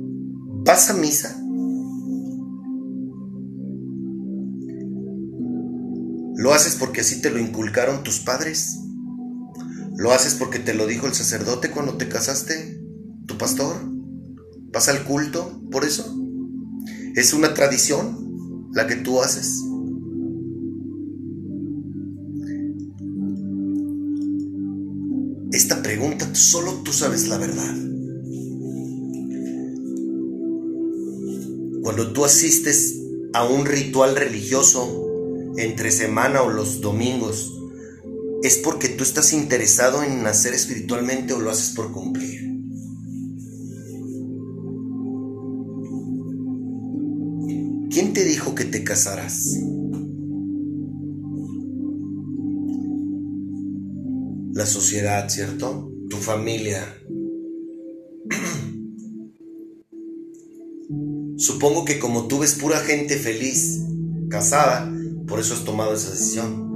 [0.64, 1.41] ¿vas a misa?
[6.42, 8.80] ¿Lo haces porque así te lo inculcaron tus padres?
[9.96, 12.82] ¿Lo haces porque te lo dijo el sacerdote cuando te casaste?
[13.26, 13.76] ¿Tu pastor?
[14.72, 16.04] ¿Vas al culto por eso?
[17.14, 19.62] ¿Es una tradición la que tú haces?
[25.52, 27.76] Esta pregunta solo tú sabes la verdad.
[31.84, 32.98] Cuando tú asistes
[33.32, 35.01] a un ritual religioso
[35.56, 37.52] entre semana o los domingos,
[38.42, 42.52] ¿es porque tú estás interesado en nacer espiritualmente o lo haces por cumplir?
[47.90, 49.58] ¿Quién te dijo que te casarás?
[54.54, 55.92] La sociedad, ¿cierto?
[56.08, 56.96] Tu familia.
[61.36, 63.80] Supongo que como tú ves pura gente feliz,
[64.30, 64.90] casada,
[65.26, 66.70] por eso has tomado esa decisión.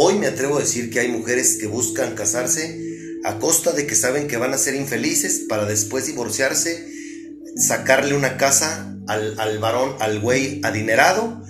[0.00, 2.88] Hoy me atrevo a decir que hay mujeres que buscan casarse
[3.24, 6.88] a costa de que saben que van a ser infelices para después divorciarse,
[7.56, 11.42] sacarle una casa al, al varón, al güey adinerado,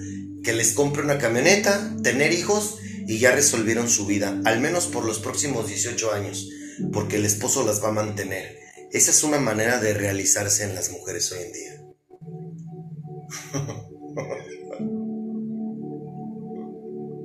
[0.42, 2.76] que les compre una camioneta, tener hijos
[3.06, 6.48] y ya resolvieron su vida, al menos por los próximos 18 años,
[6.92, 8.67] porque el esposo las va a mantener.
[8.90, 11.84] Esa es una manera de realizarse en las mujeres hoy en día.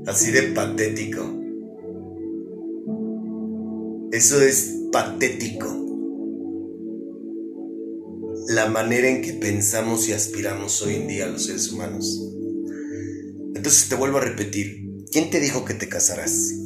[0.07, 1.21] Así de patético.
[4.11, 5.79] Eso es patético.
[8.49, 12.29] La manera en que pensamos y aspiramos hoy en día los seres humanos.
[13.55, 16.62] Entonces te vuelvo a repetir, ¿quién te dijo que te casarás?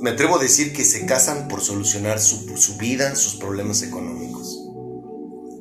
[0.00, 4.58] Me atrevo a decir que se casan por solucionar su, su vida, sus problemas económicos.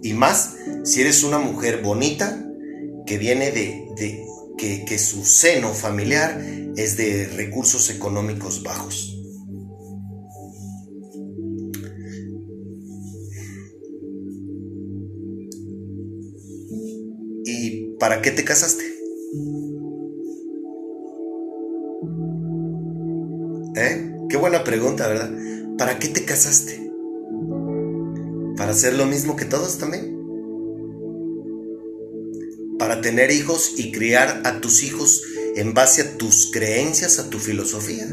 [0.03, 2.43] Y más si eres una mujer bonita
[3.05, 4.25] que viene de,
[4.57, 6.39] que, que su seno familiar
[6.75, 9.13] es de recursos económicos bajos.
[17.45, 18.86] ¿Y para qué te casaste?
[24.39, 25.31] Buena pregunta, ¿verdad?
[25.77, 26.87] ¿Para qué te casaste?
[28.57, 30.17] para hacer lo mismo que todos también.
[32.77, 35.21] Para tener hijos y criar a tus hijos
[35.55, 38.05] en base a tus creencias, a tu filosofía.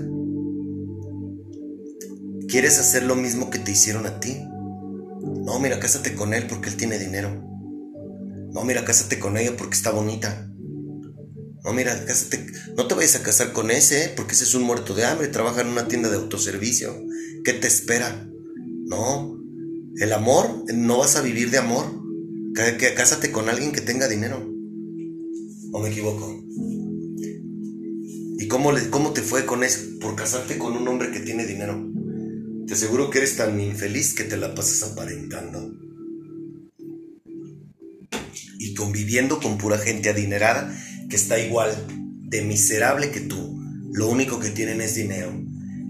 [2.46, 4.36] ¿Quieres hacer lo mismo que te hicieron a ti?
[5.44, 7.30] No, mira, cásate con él porque él tiene dinero.
[8.52, 10.53] No, mira, cásate con ella porque está bonita.
[11.64, 12.46] No, mira, cásate.
[12.76, 14.12] No te vayas a casar con ese, ¿eh?
[14.14, 16.94] porque ese es un muerto de hambre, trabaja en una tienda de autoservicio.
[17.42, 18.28] ¿Qué te espera?
[18.86, 19.40] No,
[19.96, 21.86] el amor, no vas a vivir de amor.
[22.54, 24.46] Cásate con alguien que tenga dinero.
[25.72, 26.44] ¿O me equivoco?
[28.38, 29.80] ¿Y cómo, le, cómo te fue con eso?
[30.00, 31.90] Por casarte con un hombre que tiene dinero.
[32.66, 35.72] Te aseguro que eres tan infeliz que te la pasas aparentando.
[38.58, 40.74] Y conviviendo con pura gente adinerada
[41.08, 41.70] que está igual
[42.22, 43.60] de miserable que tú.
[43.92, 45.32] Lo único que tienen es dinero.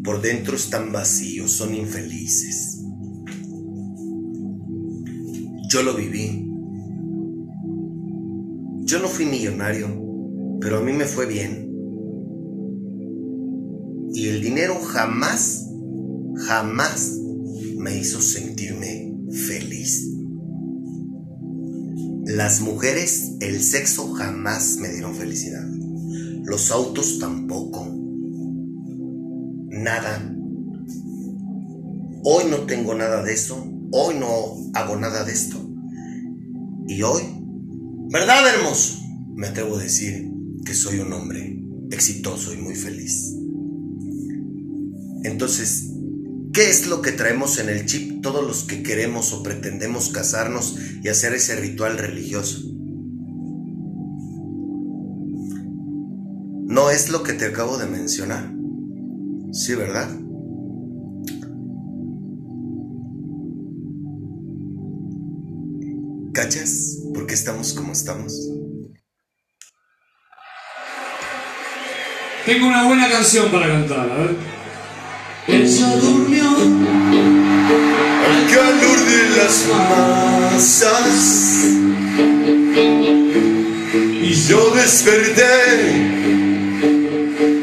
[0.02, 2.82] Por dentro están vacíos, son infelices.
[5.70, 6.46] Yo lo viví.
[8.84, 9.88] Yo no fui millonario,
[10.60, 11.70] pero a mí me fue bien.
[14.12, 15.66] Y el dinero jamás,
[16.46, 17.18] jamás
[17.78, 20.13] me hizo sentirme feliz.
[22.26, 25.66] Las mujeres, el sexo jamás me dieron felicidad.
[26.44, 27.86] Los autos tampoco.
[29.68, 30.34] Nada.
[32.22, 33.70] Hoy no tengo nada de eso.
[33.92, 35.58] Hoy no hago nada de esto.
[36.88, 37.22] Y hoy,
[38.10, 39.00] ¿verdad hermoso?
[39.34, 40.30] Me atrevo a decir
[40.64, 43.34] que soy un hombre exitoso y muy feliz.
[45.24, 45.93] Entonces,
[46.54, 50.78] ¿Qué es lo que traemos en el chip todos los que queremos o pretendemos casarnos
[51.02, 52.62] y hacer ese ritual religioso?
[56.68, 58.52] No es lo que te acabo de mencionar.
[59.50, 60.08] Sí, ¿verdad?
[66.34, 67.00] ¿Cachas?
[67.12, 68.32] ¿Por qué estamos como estamos?
[72.46, 74.53] Tengo una buena canción para cantar, a ver.
[75.46, 76.48] Ella durmió
[78.26, 81.64] al calor de las masas
[84.22, 85.42] y yo desperté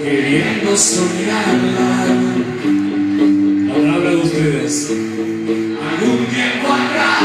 [0.04, 2.06] queriendo soñarla.
[3.74, 4.76] Ahora habla de ustedes.
[5.90, 7.24] Algún tiempo atrás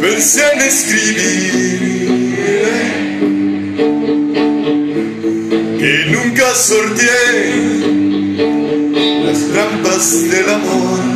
[0.00, 1.86] pensé en escribir
[5.78, 8.05] que nunca sorteé
[9.26, 11.15] las trampas del amor.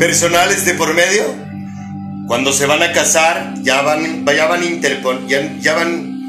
[0.00, 1.22] Personales de por medio?
[2.26, 4.80] Cuando se van a casar, ya van, ya van,
[5.60, 6.20] ya van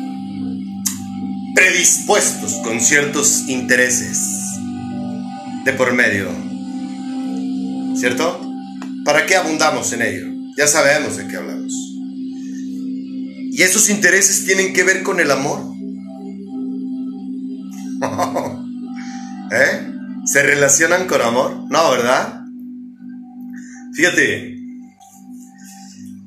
[1.55, 4.17] predispuestos con ciertos intereses
[5.63, 6.27] de por medio.
[7.95, 8.41] ¿Cierto?
[9.05, 10.27] ¿Para qué abundamos en ello?
[10.57, 11.71] Ya sabemos de qué hablamos.
[13.53, 15.61] ¿Y esos intereses tienen que ver con el amor?
[19.51, 19.87] ¿Eh?
[20.25, 21.67] ¿Se relacionan con amor?
[21.69, 22.40] No, ¿verdad?
[24.01, 24.57] Fíjate.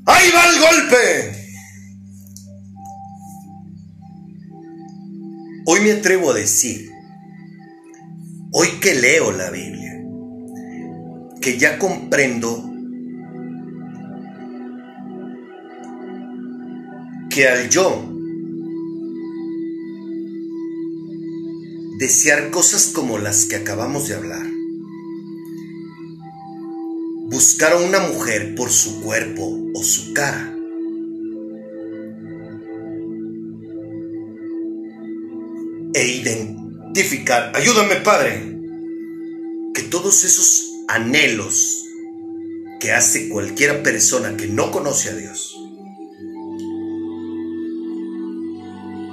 [0.07, 1.33] ¡Ahí va el golpe!
[5.67, 6.89] Hoy me atrevo a decir,
[8.53, 10.01] hoy que leo la Biblia,
[11.41, 12.71] que ya comprendo
[17.29, 18.09] que al yo
[21.99, 24.54] desear cosas como las que acabamos de hablar,
[27.45, 30.57] buscar a una mujer por su cuerpo o su cara.
[35.93, 38.57] E identificar, ayúdame Padre,
[39.75, 41.85] que todos esos anhelos
[42.81, 45.55] que hace cualquiera persona que no conoce a Dios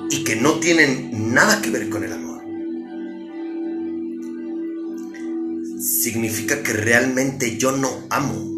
[0.10, 2.31] y que no tienen nada que ver con el amor,
[6.02, 8.50] significa que realmente yo no amo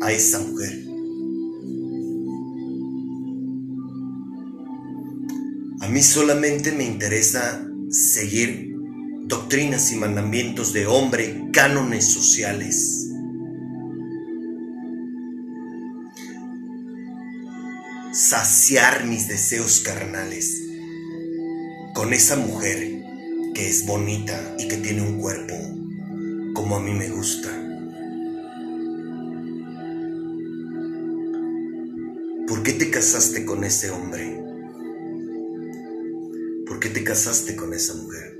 [0.00, 0.84] a esa mujer.
[5.80, 8.74] A mí solamente me interesa seguir
[9.26, 13.06] doctrinas y mandamientos de hombre, cánones sociales.
[18.12, 20.62] Saciar mis deseos carnales
[21.94, 23.04] con esa mujer
[23.54, 25.77] que es bonita y que tiene un cuerpo
[26.68, 27.48] como a mí me gusta.
[32.46, 34.38] ¿Por qué te casaste con ese hombre?
[36.66, 38.38] ¿Por qué te casaste con esa mujer?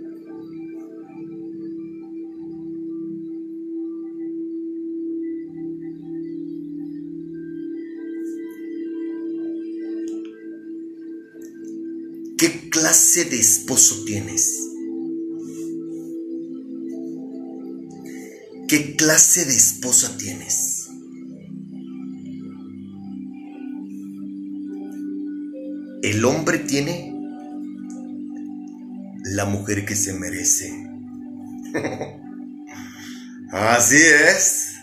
[12.36, 14.67] ¿Qué clase de esposo tienes?
[18.68, 20.90] ¿Qué clase de esposa tienes?
[26.02, 27.14] El hombre tiene
[29.24, 30.70] la mujer que se merece.
[33.52, 34.74] Así es.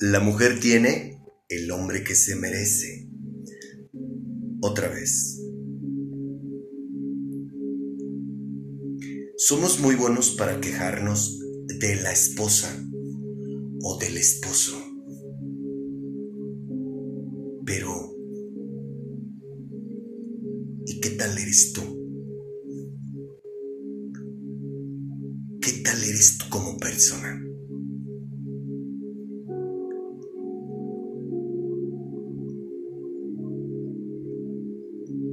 [0.00, 3.06] La mujer tiene el hombre que se merece.
[4.62, 5.42] Otra vez.
[9.36, 11.38] Somos muy buenos para quejarnos
[11.80, 12.68] de la esposa
[13.82, 14.76] o del esposo.
[17.64, 18.16] Pero,
[20.86, 21.82] ¿y qué tal eres tú?
[25.60, 27.44] ¿Qué tal eres tú como persona?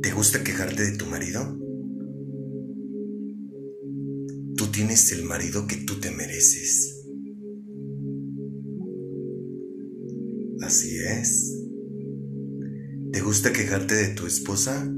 [0.03, 1.64] ¿Te gusta quejarte de tu marido?
[4.95, 7.03] Tienes el marido que tú te mereces.
[10.61, 11.53] Así es.
[13.11, 14.89] ¿Te gusta quejarte de tu esposa?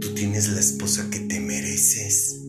[0.00, 2.42] Tú tienes la esposa que te mereces.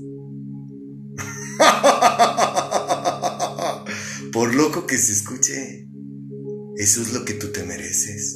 [4.33, 5.87] Por loco que se escuche,
[6.77, 8.35] eso es lo que tú te mereces.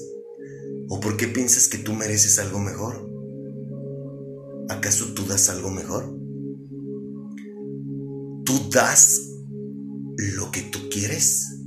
[0.89, 3.09] ¿O por qué piensas que tú mereces algo mejor?
[4.69, 6.22] ¿Acaso tú das algo mejor?
[8.74, 9.30] ¿Tú das
[10.17, 11.59] lo que tú quieres?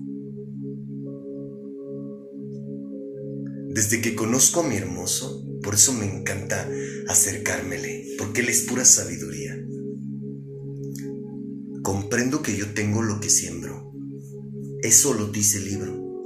[3.69, 6.69] Desde que conozco a mi hermoso, por eso me encanta
[7.07, 9.57] acercármele, porque él es pura sabiduría.
[11.85, 13.93] Comprendo que yo tengo lo que siembro.
[14.83, 16.25] Eso lo dice el libro.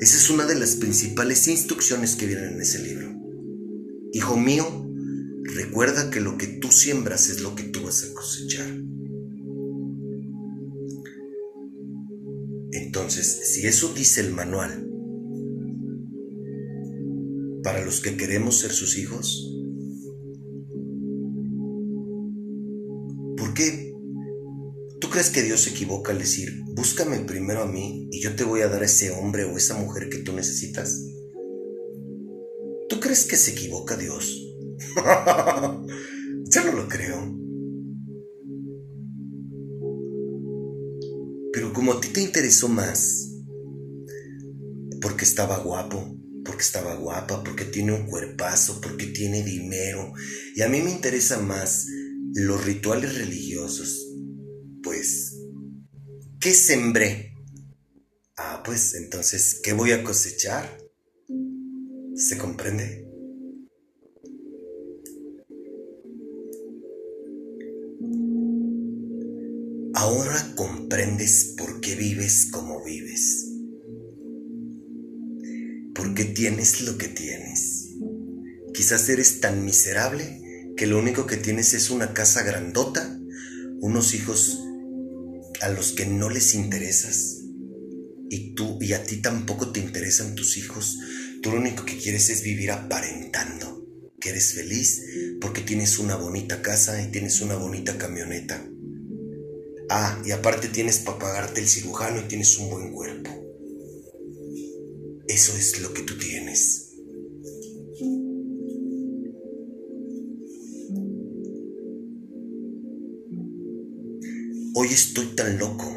[0.00, 3.14] Esa es una de las principales instrucciones que vienen en ese libro.
[4.14, 4.88] Hijo mío,
[5.54, 8.91] recuerda que lo que tú siembras es lo que tú vas a cosechar.
[13.14, 14.88] Entonces, si eso dice el manual,
[17.62, 19.54] para los que queremos ser sus hijos,
[23.36, 23.92] ¿por qué?
[24.98, 28.44] ¿Tú crees que Dios se equivoca al decir, búscame primero a mí y yo te
[28.44, 30.98] voy a dar a ese hombre o esa mujer que tú necesitas?
[32.88, 34.42] ¿Tú crees que se equivoca Dios?
[34.96, 37.41] yo no lo creo.
[41.82, 43.28] Como a ti te interesó más,
[45.00, 50.12] porque estaba guapo, porque estaba guapa, porque tiene un cuerpazo, porque tiene dinero,
[50.54, 51.88] y a mí me interesa más
[52.34, 53.98] los rituales religiosos,
[54.84, 55.40] pues,
[56.38, 57.34] ¿qué sembré?
[58.36, 60.78] Ah, pues entonces, ¿qué voy a cosechar?
[62.14, 63.01] ¿Se comprende?
[70.02, 73.46] Ahora comprendes por qué vives como vives.
[75.94, 77.90] ¿Por qué tienes lo que tienes?
[78.74, 83.16] Quizás eres tan miserable que lo único que tienes es una casa grandota,
[83.78, 84.58] unos hijos
[85.60, 87.38] a los que no les interesas
[88.28, 90.98] y tú y a ti tampoco te interesan tus hijos.
[91.42, 93.86] Tú lo único que quieres es vivir aparentando
[94.18, 95.00] que eres feliz
[95.40, 98.71] porque tienes una bonita casa y tienes una bonita camioneta
[99.88, 103.30] Ah, y aparte tienes para pagarte el cirujano y tienes un buen cuerpo.
[105.28, 106.92] Eso es lo que tú tienes.
[114.74, 115.94] Hoy estoy tan loco.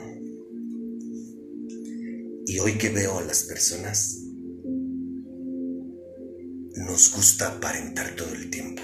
[2.48, 4.22] Y hoy que veo a las personas,
[6.76, 8.82] nos gusta aparentar todo el tiempo.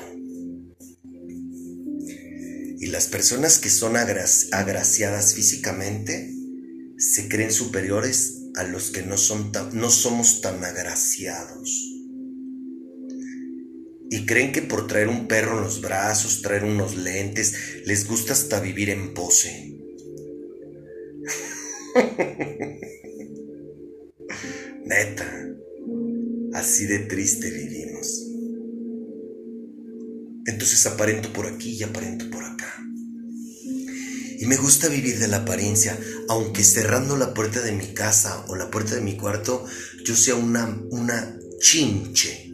[2.81, 6.33] Y las personas que son agraciadas físicamente
[6.97, 11.69] se creen superiores a los que no, son no somos tan agraciados.
[14.09, 17.53] Y creen que por traer un perro en los brazos, traer unos lentes,
[17.85, 19.77] les gusta hasta vivir en pose.
[24.85, 25.49] Neta,
[26.55, 27.80] así de triste vivimos.
[30.85, 32.73] Aparento por aquí y aparento por acá.
[34.39, 38.55] Y me gusta vivir de la apariencia, aunque cerrando la puerta de mi casa o
[38.55, 39.65] la puerta de mi cuarto,
[40.03, 42.51] yo sea una, una chinche.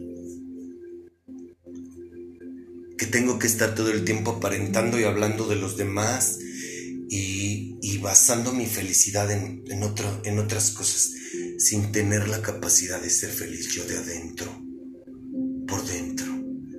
[2.98, 6.38] Que tengo que estar todo el tiempo aparentando y hablando de los demás
[7.08, 11.10] y, basando mi felicidad en, en otras cosas,
[11.58, 14.62] sin tener la capacidad de ser feliz yo de adentro,
[15.66, 16.27] por dentro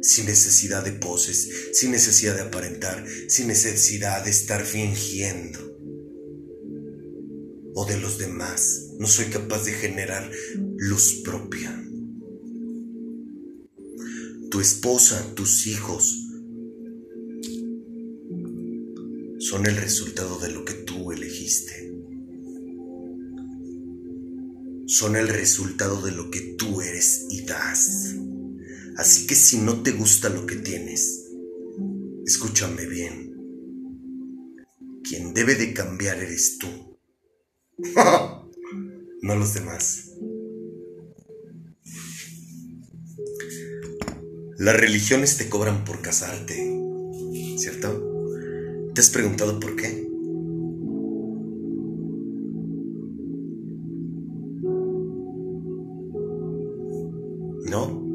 [0.01, 5.59] sin necesidad de poses, sin necesidad de aparentar, sin necesidad de estar fingiendo.
[7.75, 10.29] O de los demás, no soy capaz de generar
[10.77, 11.75] luz propia.
[14.49, 16.25] Tu esposa, tus hijos,
[19.39, 21.93] son el resultado de lo que tú elegiste.
[24.87, 28.15] Son el resultado de lo que tú eres y das.
[28.99, 31.31] Así que si no te gusta lo que tienes,
[32.25, 33.33] escúchame bien.
[35.01, 36.67] Quien debe de cambiar eres tú.
[39.21, 40.11] no los demás.
[44.57, 46.55] Las religiones te cobran por casarte,
[47.57, 48.05] ¿cierto?
[48.93, 50.09] ¿Te has preguntado por qué?
[57.69, 58.08] ¿No?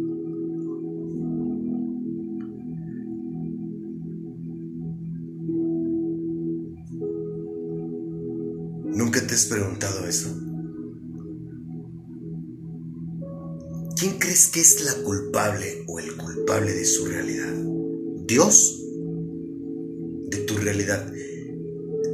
[9.34, 10.28] Te has preguntado eso?
[13.98, 17.52] ¿Quién crees que es la culpable o el culpable de su realidad?
[18.28, 18.80] ¿Dios?
[20.30, 21.12] ¿De tu realidad?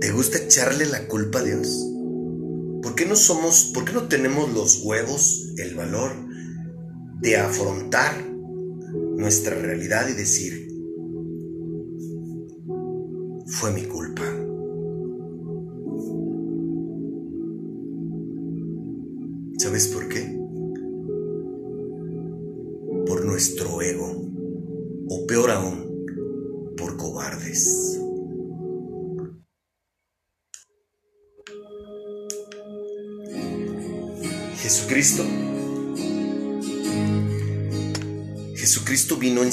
[0.01, 1.68] ¿Te gusta echarle la culpa a Dios?
[2.83, 6.12] ¿Por qué no somos, por qué no tenemos los huevos, el valor
[7.21, 8.31] de afrontar
[9.18, 10.70] nuestra realidad y decir,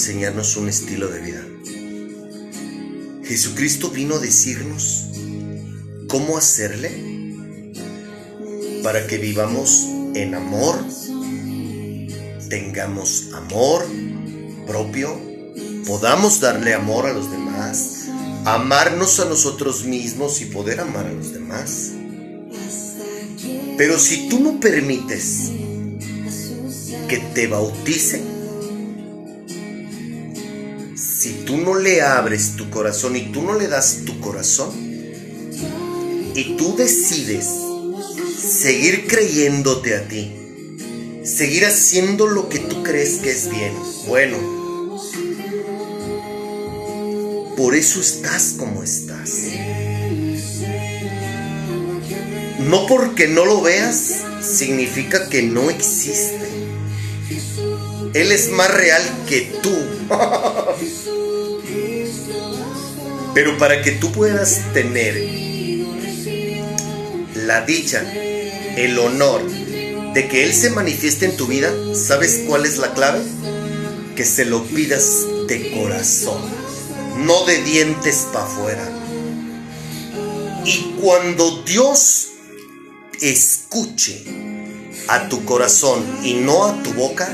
[0.08, 1.46] enseñarnos un estilo de vida.
[3.26, 5.10] Jesucristo vino a decirnos
[6.08, 7.74] cómo hacerle
[8.84, 9.86] para que vivamos
[10.16, 10.82] en amor,
[12.48, 13.86] tengamos amor
[14.66, 15.20] propio,
[15.86, 18.08] podamos darle amor a los demás,
[18.46, 21.92] amarnos a nosotros mismos y poder amar a los demás.
[23.78, 25.52] Pero si tú no permites
[27.10, 28.27] que te bautice,
[31.68, 34.70] no le abres tu corazón y tú no le das tu corazón,
[36.34, 37.46] y tú decides
[38.38, 40.32] seguir creyéndote a ti,
[41.26, 43.74] seguir haciendo lo que tú crees que es bien.
[44.08, 44.38] Bueno,
[47.58, 49.32] por eso estás como estás.
[52.60, 56.48] No porque no lo veas significa que no existe.
[58.14, 59.76] Él es más real que tú.
[63.38, 65.14] Pero para que tú puedas tener
[67.36, 68.02] la dicha
[68.76, 69.44] el honor
[70.16, 73.22] de que Él se manifieste en tu vida, ¿sabes cuál es la clave?
[74.16, 76.42] Que se lo pidas de corazón,
[77.28, 78.90] no de dientes para afuera.
[80.66, 82.30] Y cuando Dios
[83.22, 84.24] escuche
[85.10, 87.32] a tu corazón y no a tu boca,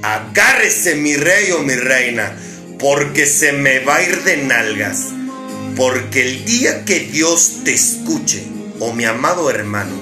[0.00, 2.34] agárrese mi rey o mi reina,
[2.78, 5.08] porque se me va a ir de nalgas.
[5.76, 8.46] Porque el día que Dios te escuche,
[8.80, 9.94] oh mi amado hermano,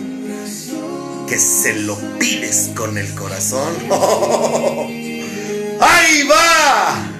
[1.29, 3.75] que se lo pides con el corazón,
[5.81, 7.11] ¡ahí va!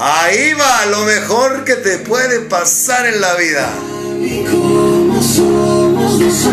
[0.00, 3.68] Ahí va lo mejor que te puede pasar en la vida.
[4.20, 6.46] Y como somos los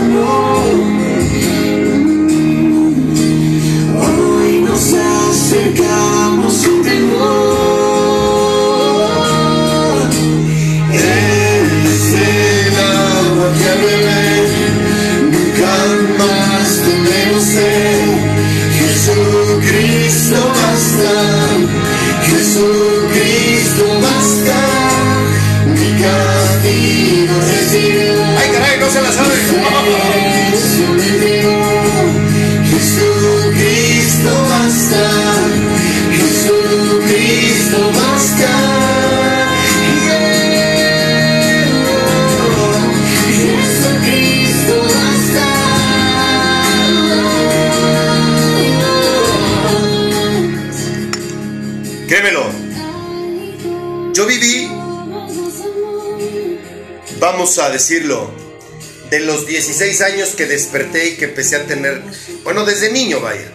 [57.46, 58.32] a decirlo,
[59.10, 62.02] de los 16 años que desperté y que empecé a tener,
[62.44, 63.52] bueno, desde niño, vaya,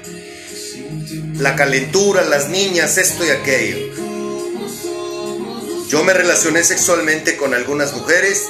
[1.38, 3.78] la calentura, las niñas, esto y aquello.
[5.88, 8.44] Yo me relacioné sexualmente con algunas mujeres,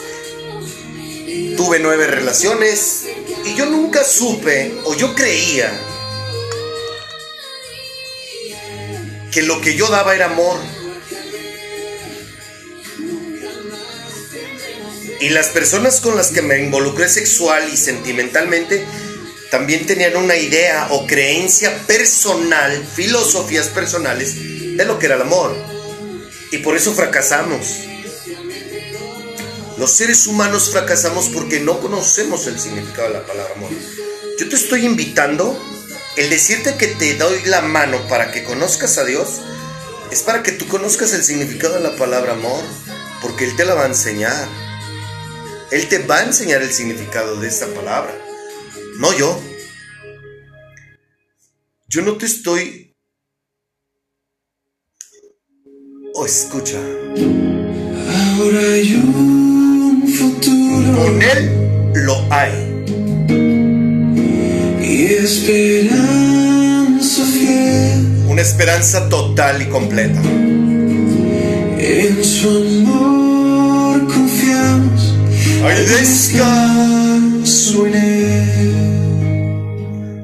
[1.56, 3.04] tuve nueve relaciones
[3.46, 5.72] y yo nunca supe o yo creía
[9.32, 10.58] que lo que yo daba era amor.
[15.20, 18.86] Y las personas con las que me involucré sexual y sentimentalmente
[19.50, 24.34] también tenían una idea o creencia personal, filosofías personales
[24.76, 25.54] de lo que era el amor.
[26.52, 27.80] Y por eso fracasamos.
[29.76, 33.70] Los seres humanos fracasamos porque no conocemos el significado de la palabra amor.
[34.38, 35.58] Yo te estoy invitando,
[36.16, 39.40] el decirte que te doy la mano para que conozcas a Dios,
[40.10, 42.62] es para que tú conozcas el significado de la palabra amor,
[43.22, 44.48] porque Él te la va a enseñar.
[45.70, 48.12] Él te va a enseñar el significado de esa palabra,
[48.98, 49.40] no yo.
[51.88, 52.96] Yo no te estoy...
[56.14, 56.78] Oh, escucha.
[56.78, 61.50] Ahora hay un futuro Con Él
[61.94, 62.68] lo hay.
[64.82, 66.02] y esperanza
[67.26, 70.20] fiel Una esperanza total y completa.
[71.78, 73.19] en su amor
[75.62, 78.72] Hay descanso en él.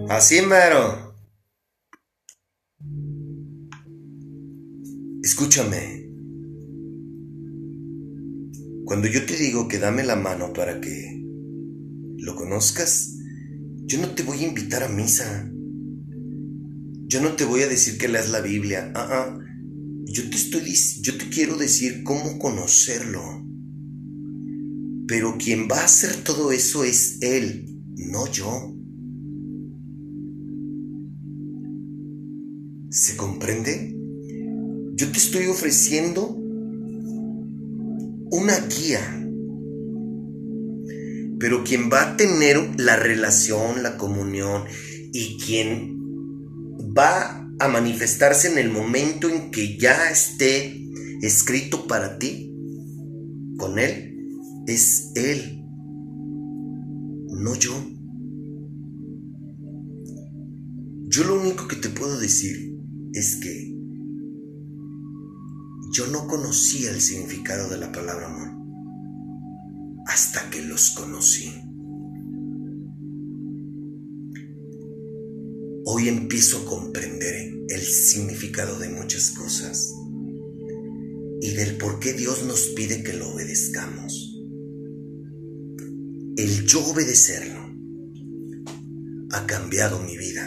[0.09, 1.14] Así mero.
[5.22, 6.09] Escúchame.
[8.87, 11.22] Cuando yo te digo que dame la mano para que
[12.16, 13.12] lo conozcas,
[13.84, 15.51] yo no te voy a invitar a misa.
[17.09, 18.91] Yo no te voy a decir que leas la Biblia.
[18.95, 19.39] Ah, ah.
[20.07, 20.62] Yo te estoy
[21.03, 23.45] yo te quiero decir cómo conocerlo.
[25.07, 28.74] Pero quien va a hacer todo eso es él, no yo.
[32.90, 33.94] ¿Se comprende?
[34.94, 36.36] Yo te estoy ofreciendo
[38.30, 39.00] una guía.
[41.38, 44.64] Pero quien va a tener la relación, la comunión
[45.12, 45.96] y quien
[46.96, 50.82] va a manifestarse en el momento en que ya esté
[51.22, 52.54] escrito para ti,
[53.59, 54.15] con Él,
[54.66, 55.64] es Él,
[57.28, 57.72] no yo.
[61.08, 62.76] Yo lo único que te puedo decir
[63.12, 63.74] es que
[65.92, 68.56] yo no conocía el significado de la palabra amor
[70.06, 71.50] hasta que los conocí.
[75.84, 79.94] Hoy empiezo a comprender el significado de muchas cosas
[81.40, 84.36] y del por qué Dios nos pide que lo obedezcamos.
[86.37, 87.61] El yo obedecerlo
[89.32, 90.47] ha cambiado mi vida.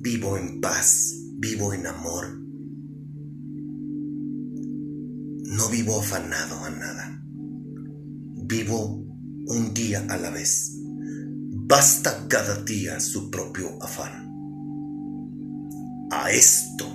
[0.00, 2.40] Vivo en paz, vivo en amor.
[5.44, 7.22] No vivo afanado a nada.
[8.46, 9.06] Vivo
[9.48, 10.78] un día a la vez.
[11.66, 14.30] Basta cada día su propio afán.
[16.10, 16.86] A esto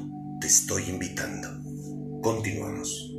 [0.42, 1.50] te estoy invitando.
[2.24, 3.19] Continuamos.